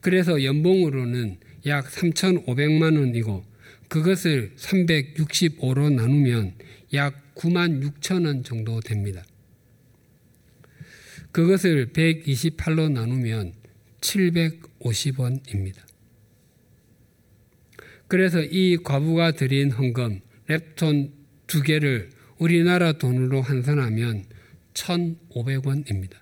그래서 0.00 0.42
연봉으로는 0.42 1.40
약 1.66 1.90
3,500만 1.90 2.98
원이고 2.98 3.44
그것을 3.88 4.52
365로 4.56 5.92
나누면 5.92 6.54
약 6.94 7.34
9만 7.34 7.82
6천 8.00 8.24
원 8.24 8.42
정도 8.42 8.80
됩니다. 8.80 9.22
그것을 11.32 11.92
128로 11.92 12.90
나누면 12.90 13.52
750원입니다. 14.00 15.82
그래서 18.08 18.40
이 18.40 18.78
과부가 18.82 19.32
드린 19.32 19.70
헌금 19.70 20.22
랩톤 20.50 21.12
두 21.46 21.62
개를 21.62 22.10
우리나라 22.38 22.92
돈으로 22.92 23.40
환산하면 23.40 24.24
1,500원입니다. 24.74 26.16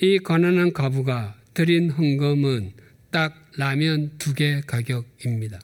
이 0.00 0.18
가난한 0.18 0.72
과부가 0.72 1.40
드린 1.52 1.90
헌금은 1.90 2.72
딱 3.10 3.34
라면 3.56 4.18
두 4.18 4.34
개 4.34 4.60
가격입니다. 4.66 5.60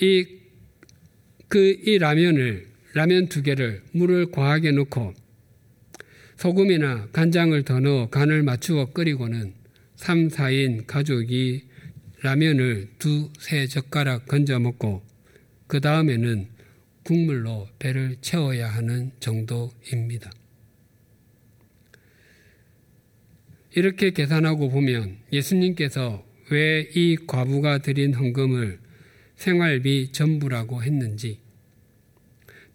이, 0.00 0.26
그, 1.48 1.76
이 1.84 1.98
라면을 1.98 2.68
라면 2.94 3.28
두 3.28 3.42
개를 3.42 3.82
물을 3.92 4.30
과하게 4.30 4.72
넣고 4.72 5.14
소금이나 6.36 7.08
간장을 7.12 7.60
더 7.64 7.80
넣어 7.80 8.08
간을 8.10 8.44
맞추어 8.44 8.92
끓이고는 8.92 9.54
3, 9.96 10.28
4인 10.28 10.86
가족이 10.86 11.67
라면을 12.22 12.88
두 12.98 13.30
세 13.38 13.66
젓가락 13.66 14.26
건져 14.26 14.58
먹고 14.58 15.02
그 15.66 15.80
다음에는 15.80 16.48
국물로 17.04 17.68
배를 17.78 18.16
채워야 18.20 18.68
하는 18.68 19.12
정도입니다. 19.20 20.30
이렇게 23.74 24.10
계산하고 24.10 24.70
보면 24.70 25.18
예수님께서 25.32 26.24
왜 26.50 26.88
이 26.94 27.16
과부가 27.26 27.78
드린 27.78 28.14
헌금을 28.14 28.80
생활비 29.36 30.10
전부라고 30.12 30.82
했는지 30.82 31.40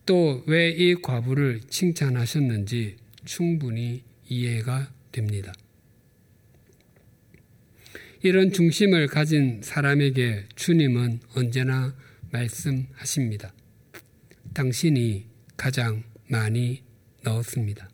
또 0.06 0.44
왜 0.48 0.72
이 0.78 0.96
과부를 1.02 1.62
칭찬하셨는지 1.68 2.98
충분히 3.26 4.04
이해가 4.30 4.92
됩니다. 5.12 5.54
이런 8.26 8.54
중심을 8.54 9.08
가진 9.08 9.60
사람에게 9.62 10.46
주님은 10.56 11.20
언제나 11.36 11.94
말씀하십니다. 12.32 13.54
당신이 14.54 15.26
가장 15.58 16.04
많이 16.30 16.84
넣었습니다. 17.24 17.90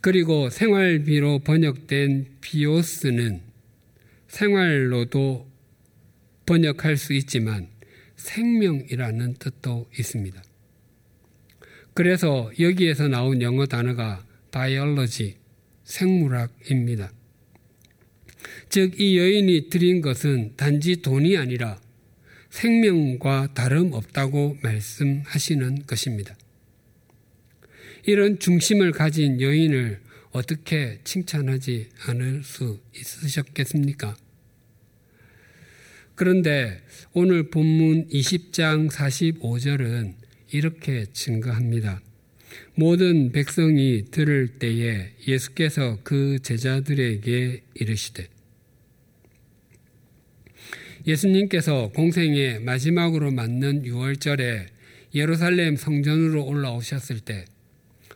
그리고 0.00 0.50
생활비로 0.50 1.38
번역된 1.44 2.38
비오스는 2.40 3.42
생활로도 4.26 5.48
번역할 6.46 6.96
수 6.96 7.12
있지만 7.12 7.68
생명이라는 8.16 9.34
뜻도 9.34 9.88
있습니다. 9.96 10.42
그래서 11.94 12.50
여기에서 12.58 13.06
나온 13.06 13.40
영어 13.40 13.66
단어가 13.66 14.26
바이올로지, 14.50 15.41
생물학입니다. 15.84 17.12
즉, 18.68 19.00
이 19.00 19.18
여인이 19.18 19.68
드린 19.70 20.00
것은 20.00 20.54
단지 20.56 21.02
돈이 21.02 21.36
아니라 21.36 21.80
생명과 22.50 23.54
다름없다고 23.54 24.58
말씀하시는 24.62 25.86
것입니다. 25.86 26.36
이런 28.04 28.38
중심을 28.38 28.92
가진 28.92 29.40
여인을 29.40 30.00
어떻게 30.32 30.98
칭찬하지 31.04 31.88
않을 32.06 32.42
수 32.42 32.80
있으셨겠습니까? 32.94 34.16
그런데 36.14 36.82
오늘 37.12 37.50
본문 37.50 38.08
20장 38.08 38.90
45절은 38.90 40.14
이렇게 40.52 41.06
증거합니다. 41.12 42.00
모든 42.74 43.32
백성이 43.32 44.04
들을 44.10 44.48
때에 44.58 45.10
예수께서 45.28 45.98
그 46.02 46.38
제자들에게 46.42 47.62
이르시되 47.74 48.28
예수님께서 51.06 51.88
공생의 51.88 52.60
마지막으로 52.60 53.30
맞는 53.30 53.82
6월절에 53.82 54.66
예루살렘 55.14 55.76
성전으로 55.76 56.46
올라오셨을 56.46 57.20
때 57.20 57.44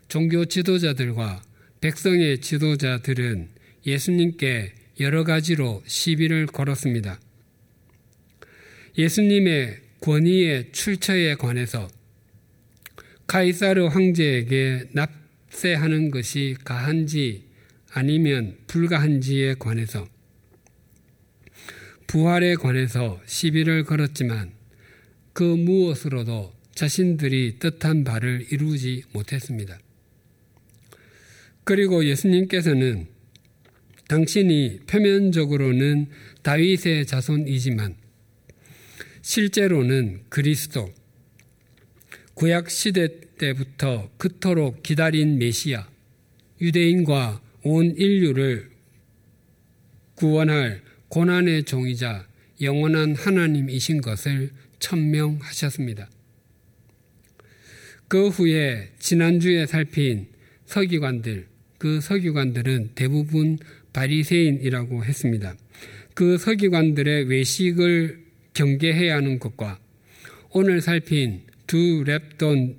종교 0.09 0.47
지도자들과 0.47 1.43
백성의 1.81 2.41
지도자들은 2.41 3.49
예수님께 3.87 4.73
여러 5.01 5.25
가지로 5.25 5.83
시비를 5.87 6.47
걸었습니다. 6.47 7.21
예수님의 8.97 9.81
권위의 10.01 10.73
출처에 10.73 11.35
관해서 11.35 11.89
카이사르 13.27 13.87
황제에게 13.87 14.91
납세하는 14.93 16.11
것이 16.11 16.57
가한지 16.65 17.45
아니면 17.91 18.57
불가한지에 18.67 19.55
관해서 19.59 20.07
부활에 22.07 22.55
관해서 22.55 23.21
시비를 23.27 23.85
걸었지만 23.85 24.53
그 25.33 25.43
무엇으로도 25.43 26.53
자신들이 26.75 27.59
뜻한 27.59 28.05
바를 28.05 28.47
이루지 28.51 29.03
못했습니다. 29.13 29.79
그리고 31.65 32.05
예수님께서는 32.05 33.09
당신이 34.09 34.81
표면적으로는 34.87 36.07
다윗의 36.43 37.07
자손이지만 37.07 37.97
실제로는 39.23 40.21
그리스도 40.29 40.93
구약 42.37 42.69
시대 42.69 43.09
때부터 43.39 44.11
그토록 44.19 44.83
기다린 44.83 45.39
메시아 45.39 45.89
유대인과 46.61 47.41
온 47.63 47.95
인류를 47.97 48.69
구원할 50.17 50.83
고난의 51.09 51.65
종이자 51.65 52.27
영원한 52.61 53.15
하나님이신 53.15 54.03
것을 54.03 54.51
천명하셨습니다. 54.81 56.11
그 58.07 58.29
후에 58.29 58.91
지난주에 58.99 59.65
살핀 59.65 60.27
서기관들, 60.67 61.47
그 61.79 62.03
서기관들은 62.03 62.91
대부분 62.95 63.59
바리새인이라고 63.95 65.07
했습니다. 65.07 65.57
그 66.13 66.37
서기관들의 66.37 67.31
외식을 67.31 68.27
경계해야 68.53 69.17
하는 69.17 69.39
것과 69.39 69.81
오늘 70.51 70.83
살핀 70.83 71.46
두 71.67 72.05
랩돈 72.05 72.77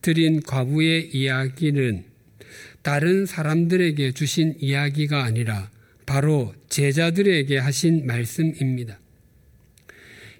드린 0.00 0.40
과부의 0.42 1.10
이야기는 1.14 2.04
다른 2.82 3.26
사람들에게 3.26 4.12
주신 4.12 4.54
이야기가 4.60 5.24
아니라 5.24 5.70
바로 6.06 6.54
제자들에게 6.68 7.58
하신 7.58 8.06
말씀입니다. 8.06 9.00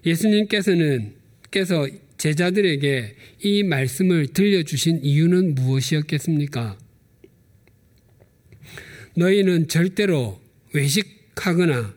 예수님께서는 0.05 1.15
께서 1.49 1.87
제자들에게 2.17 3.15
이 3.43 3.63
말씀을 3.63 4.27
들려주신 4.27 5.01
이유는 5.03 5.55
무엇이었겠습니까? 5.55 6.77
너희는 9.17 9.67
절대로 9.67 10.39
외식하거나 10.73 11.95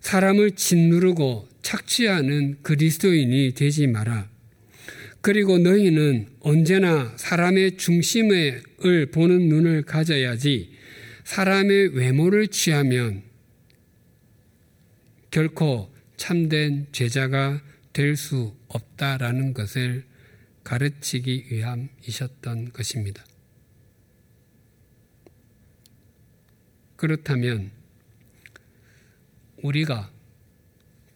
사람을 0.00 0.52
짓누르고 0.52 1.48
착취하는 1.62 2.58
그리스도인이 2.62 3.52
되지 3.54 3.86
마라. 3.86 4.33
그리고 5.24 5.56
너희는 5.56 6.36
언제나 6.40 7.10
사람의 7.16 7.78
중심을 7.78 8.62
보는 9.10 9.48
눈을 9.48 9.84
가져야지 9.84 10.70
사람의 11.24 11.96
외모를 11.96 12.48
취하면 12.48 13.22
결코 15.30 15.90
참된 16.18 16.88
제자가 16.92 17.62
될 17.94 18.16
수 18.16 18.54
없다라는 18.68 19.54
것을 19.54 20.04
가르치기 20.62 21.46
위함이셨던 21.48 22.74
것입니다. 22.74 23.24
그렇다면 26.96 27.70
우리가 29.62 30.12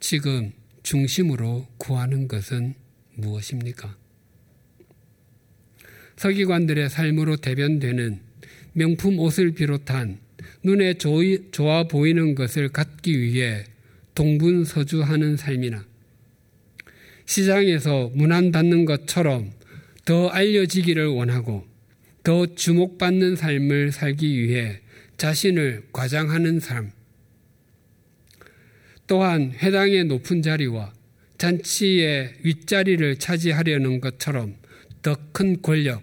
지금 0.00 0.52
중심으로 0.82 1.68
구하는 1.76 2.26
것은 2.26 2.87
무엇입니까? 3.18 3.96
서기관들의 6.16 6.88
삶으로 6.90 7.36
대변되는 7.36 8.20
명품 8.72 9.18
옷을 9.18 9.52
비롯한 9.52 10.18
눈에 10.64 10.94
좋아 10.94 11.84
보이는 11.84 12.34
것을 12.34 12.70
갖기 12.70 13.20
위해 13.20 13.64
동분서주하는 14.14 15.36
삶이나 15.36 15.84
시장에서 17.26 18.10
문안받는 18.14 18.84
것처럼 18.84 19.52
더 20.04 20.28
알려지기를 20.28 21.06
원하고 21.06 21.66
더 22.24 22.46
주목받는 22.46 23.36
삶을 23.36 23.92
살기 23.92 24.42
위해 24.42 24.80
자신을 25.18 25.88
과장하는 25.92 26.60
삶, 26.60 26.92
또한 29.06 29.52
회당의 29.52 30.04
높은 30.04 30.42
자리와 30.42 30.92
잔치의 31.38 32.34
윗자리를 32.42 33.18
차지하려는 33.18 34.00
것처럼 34.00 34.56
더 35.02 35.16
큰 35.32 35.62
권력, 35.62 36.02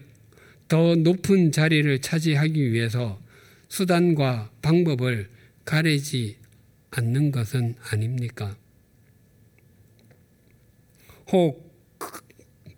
더 0.67 0.95
높은 0.95 1.51
자리를 1.51 1.99
차지하기 1.99 2.71
위해서 2.71 3.21
수단과 3.67 4.51
방법을 4.61 5.29
가리지 5.65 6.37
않는 6.91 7.31
것은 7.31 7.75
아닙니까? 7.91 8.55
혹 11.31 11.65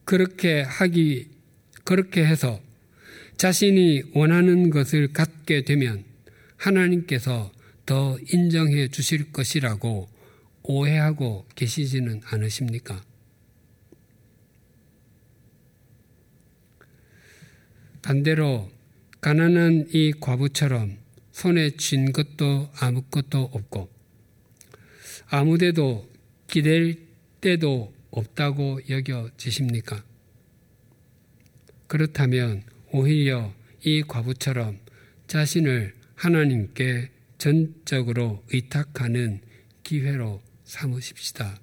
그렇게 0.03 0.61
하기 0.61 1.29
그렇게 1.83 2.25
해서 2.25 2.59
자신이 3.37 4.03
원하는 4.15 4.71
것을 4.71 5.13
갖게 5.13 5.63
되면 5.63 6.03
하나님께서 6.55 7.51
더 7.85 8.17
인정해 8.33 8.87
주실 8.87 9.31
것이라고 9.31 10.09
오해하고 10.67 11.47
계시지는 11.55 12.21
않으십니까? 12.25 13.03
반대로 18.01 18.69
가난한 19.21 19.87
이 19.93 20.13
과부처럼 20.19 20.97
손에 21.31 21.71
쥔 21.71 22.11
것도 22.11 22.69
아무것도 22.79 23.49
없고 23.53 23.89
아무데도 25.27 26.09
기댈 26.47 27.07
때도 27.41 27.93
없다고 28.11 28.81
여겨지십니까? 28.89 30.03
그렇다면 31.87 32.63
오히려 32.91 33.53
이 33.83 34.03
과부처럼 34.03 34.79
자신을 35.27 35.93
하나님께 36.15 37.09
전적으로 37.37 38.43
의탁하는 38.51 39.41
기회로 39.83 40.41
삼으십시다. 40.67 41.59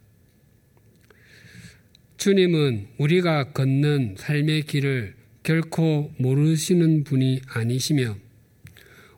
주님은 2.16 2.88
우리가 2.98 3.52
걷는 3.52 4.16
삶의 4.18 4.62
길을 4.62 5.14
결코 5.42 6.12
모르시는 6.18 7.04
분이 7.04 7.42
아니시며 7.48 8.16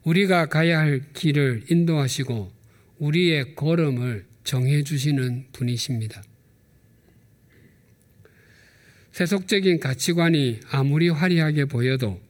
우리가 0.03 0.47
가야 0.47 0.80
할 0.80 1.03
길을 1.12 1.64
인도하시고 1.70 2.53
우리의 2.99 3.55
걸음을 3.55 4.26
정해 4.43 4.82
주시는 4.82 5.47
분이십니다. 5.53 6.22
세속적인 9.12 9.80
가치관이 9.80 10.61
아무리 10.70 11.09
화려하게 11.09 11.66
보여도 11.66 12.20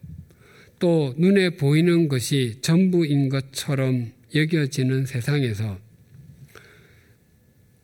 또 0.79 1.15
눈에 1.17 1.51
보이는 1.51 2.09
것이 2.09 2.59
전부인 2.61 3.31
것처럼 3.31 4.13
여겨지는 4.35 5.07
세상에서 5.07 5.86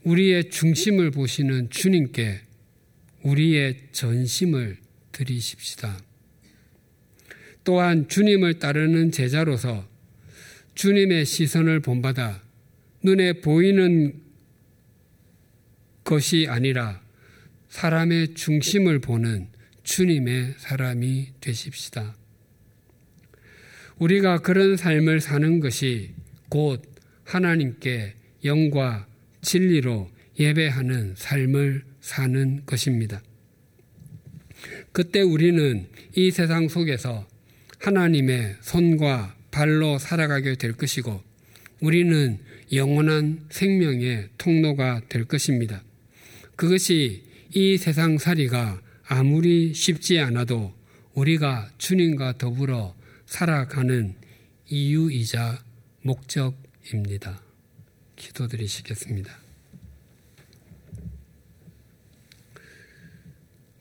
우리의 0.05 0.51
중심을 0.51 1.11
보시는 1.11 1.71
주님께 1.71 2.41
우리의 3.23 3.77
전심을 3.93 4.77
드리십시다. 5.13 5.99
또한 7.65 8.09
주님을 8.09 8.59
따르는 8.59 9.13
제자로서 9.13 9.89
주님의 10.75 11.25
시선을 11.25 11.81
본받아 11.81 12.43
눈에 13.05 13.35
보이는 13.35 14.21
것이 16.03 16.47
아니라 16.49 17.01
사람의 17.69 18.35
중심을 18.35 18.99
보는 18.99 19.49
주님의 19.85 20.55
사람이 20.59 21.35
되십시다. 21.41 22.17
우리가 23.99 24.39
그런 24.39 24.77
삶을 24.77 25.21
사는 25.21 25.61
것이 25.61 26.11
곧 26.49 26.83
하나님께 27.25 28.15
영과 28.45 29.07
진리로 29.43 30.11
예배하는 30.39 31.15
삶을 31.17 31.85
사는 32.01 32.63
것입니다. 32.65 33.23
그때 34.93 35.21
우리는 35.21 35.89
이 36.15 36.31
세상 36.31 36.69
속에서 36.69 37.27
하나님의 37.79 38.57
손과 38.61 39.37
발로 39.51 39.99
살아가게 39.99 40.55
될 40.55 40.73
것이고 40.73 41.21
우리는 41.81 42.39
영원한 42.73 43.45
생명의 43.51 44.29
통로가 44.39 45.03
될 45.09 45.25
것입니다. 45.25 45.83
그것이 46.57 47.25
이 47.55 47.77
세상 47.77 48.19
살이가 48.19 48.81
아무리 49.05 49.75
쉽지 49.75 50.21
않아도 50.21 50.73
우리가 51.15 51.71
주님과 51.77 52.39
더불어 52.39 52.95
살아가는 53.27 54.15
이유이자 54.69 55.63
목적입니다. 56.03 57.52
기도드리시겠습니다. 58.23 59.33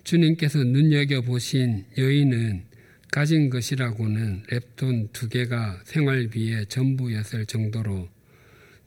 주님께서 0.04 0.64
눈여겨보신 0.64 1.86
여인은 1.98 2.64
가진 3.12 3.50
것이라고는 3.50 4.44
랩돈 4.44 5.14
두 5.14 5.30
개가 5.30 5.82
생활비의 5.86 6.68
전부였을 6.68 7.46
정도로 7.46 8.10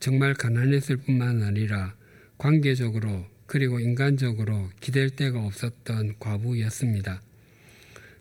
정말 0.00 0.34
가난했을 0.34 0.96
뿐만 0.98 1.42
아니라 1.42 1.94
관계적으로 2.36 3.26
그리고 3.46 3.80
인간적으로 3.80 4.70
기댈 4.80 5.10
데가 5.10 5.44
없었던 5.44 6.16
과부였습니다. 6.18 7.22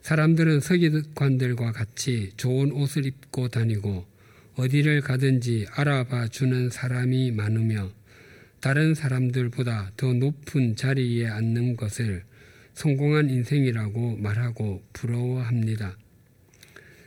사람들은 0.01 0.59
서기관들과 0.59 1.71
같이 1.71 2.31
좋은 2.35 2.71
옷을 2.71 3.05
입고 3.05 3.47
다니고 3.47 4.05
어디를 4.55 5.01
가든지 5.01 5.65
알아봐 5.71 6.27
주는 6.27 6.69
사람이 6.69 7.31
많으며 7.31 7.91
다른 8.59 8.93
사람들보다 8.93 9.93
더 9.97 10.13
높은 10.13 10.75
자리에 10.75 11.27
앉는 11.27 11.75
것을 11.75 12.23
성공한 12.73 13.29
인생이라고 13.29 14.17
말하고 14.17 14.83
부러워합니다. 14.93 15.97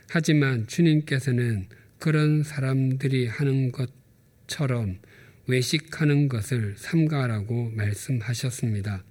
하지만 0.09 0.67
주님께서는 0.67 1.67
그런 1.99 2.43
사람들이 2.43 3.27
하는 3.27 3.71
것처럼 3.71 4.99
외식하는 5.47 6.27
것을 6.27 6.75
삼가라고 6.77 7.71
말씀하셨습니다. 7.75 9.03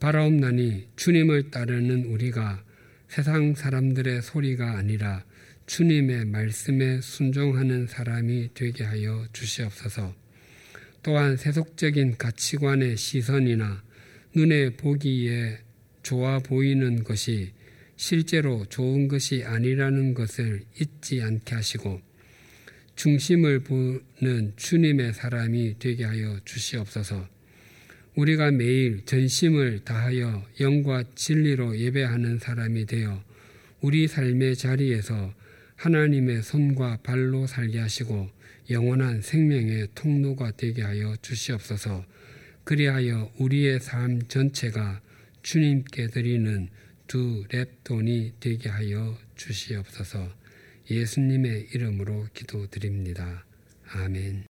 바라옵나니 0.00 0.88
주님을 0.96 1.50
따르는 1.50 2.06
우리가 2.06 2.64
세상 3.08 3.54
사람들의 3.54 4.22
소리가 4.22 4.72
아니라 4.78 5.24
주님의 5.72 6.26
말씀에 6.26 7.00
순종하는 7.00 7.86
사람이 7.86 8.50
되게 8.52 8.84
하여 8.84 9.26
주시옵소서. 9.32 10.14
또한 11.02 11.38
세속적인 11.38 12.18
가치관의 12.18 12.98
시선이나 12.98 13.82
눈에 14.34 14.76
보기에 14.76 15.60
좋아 16.02 16.40
보이는 16.40 17.02
것이 17.02 17.52
실제로 17.96 18.66
좋은 18.66 19.08
것이 19.08 19.44
아니라는 19.44 20.12
것을 20.12 20.62
잊지 20.78 21.22
않게 21.22 21.54
하시고 21.54 22.02
중심을 22.94 23.60
보는 23.60 24.52
주님의 24.56 25.14
사람이 25.14 25.76
되게 25.78 26.04
하여 26.04 26.38
주시옵소서. 26.44 27.26
우리가 28.16 28.50
매일 28.50 29.06
전심을 29.06 29.84
다하여 29.84 30.46
영과 30.60 31.02
진리로 31.14 31.78
예배하는 31.78 32.40
사람이 32.40 32.84
되어 32.84 33.24
우리 33.80 34.06
삶의 34.06 34.56
자리에서 34.56 35.40
하나님의 35.82 36.42
손과 36.42 36.98
발로 37.02 37.48
살게 37.48 37.80
하시고 37.80 38.30
영원한 38.70 39.20
생명의 39.20 39.88
통로가 39.96 40.52
되게 40.56 40.82
하여 40.82 41.16
주시옵소서. 41.20 42.04
그리하여 42.62 43.32
우리의 43.38 43.80
삶 43.80 44.22
전체가 44.28 45.00
주님께 45.42 46.06
드리는 46.06 46.68
두 47.08 47.44
랩돈이 47.48 48.34
되게 48.38 48.68
하여 48.68 49.18
주시옵소서. 49.34 50.32
예수님의 50.88 51.70
이름으로 51.74 52.28
기도드립니다. 52.32 53.44
아멘. 53.88 54.51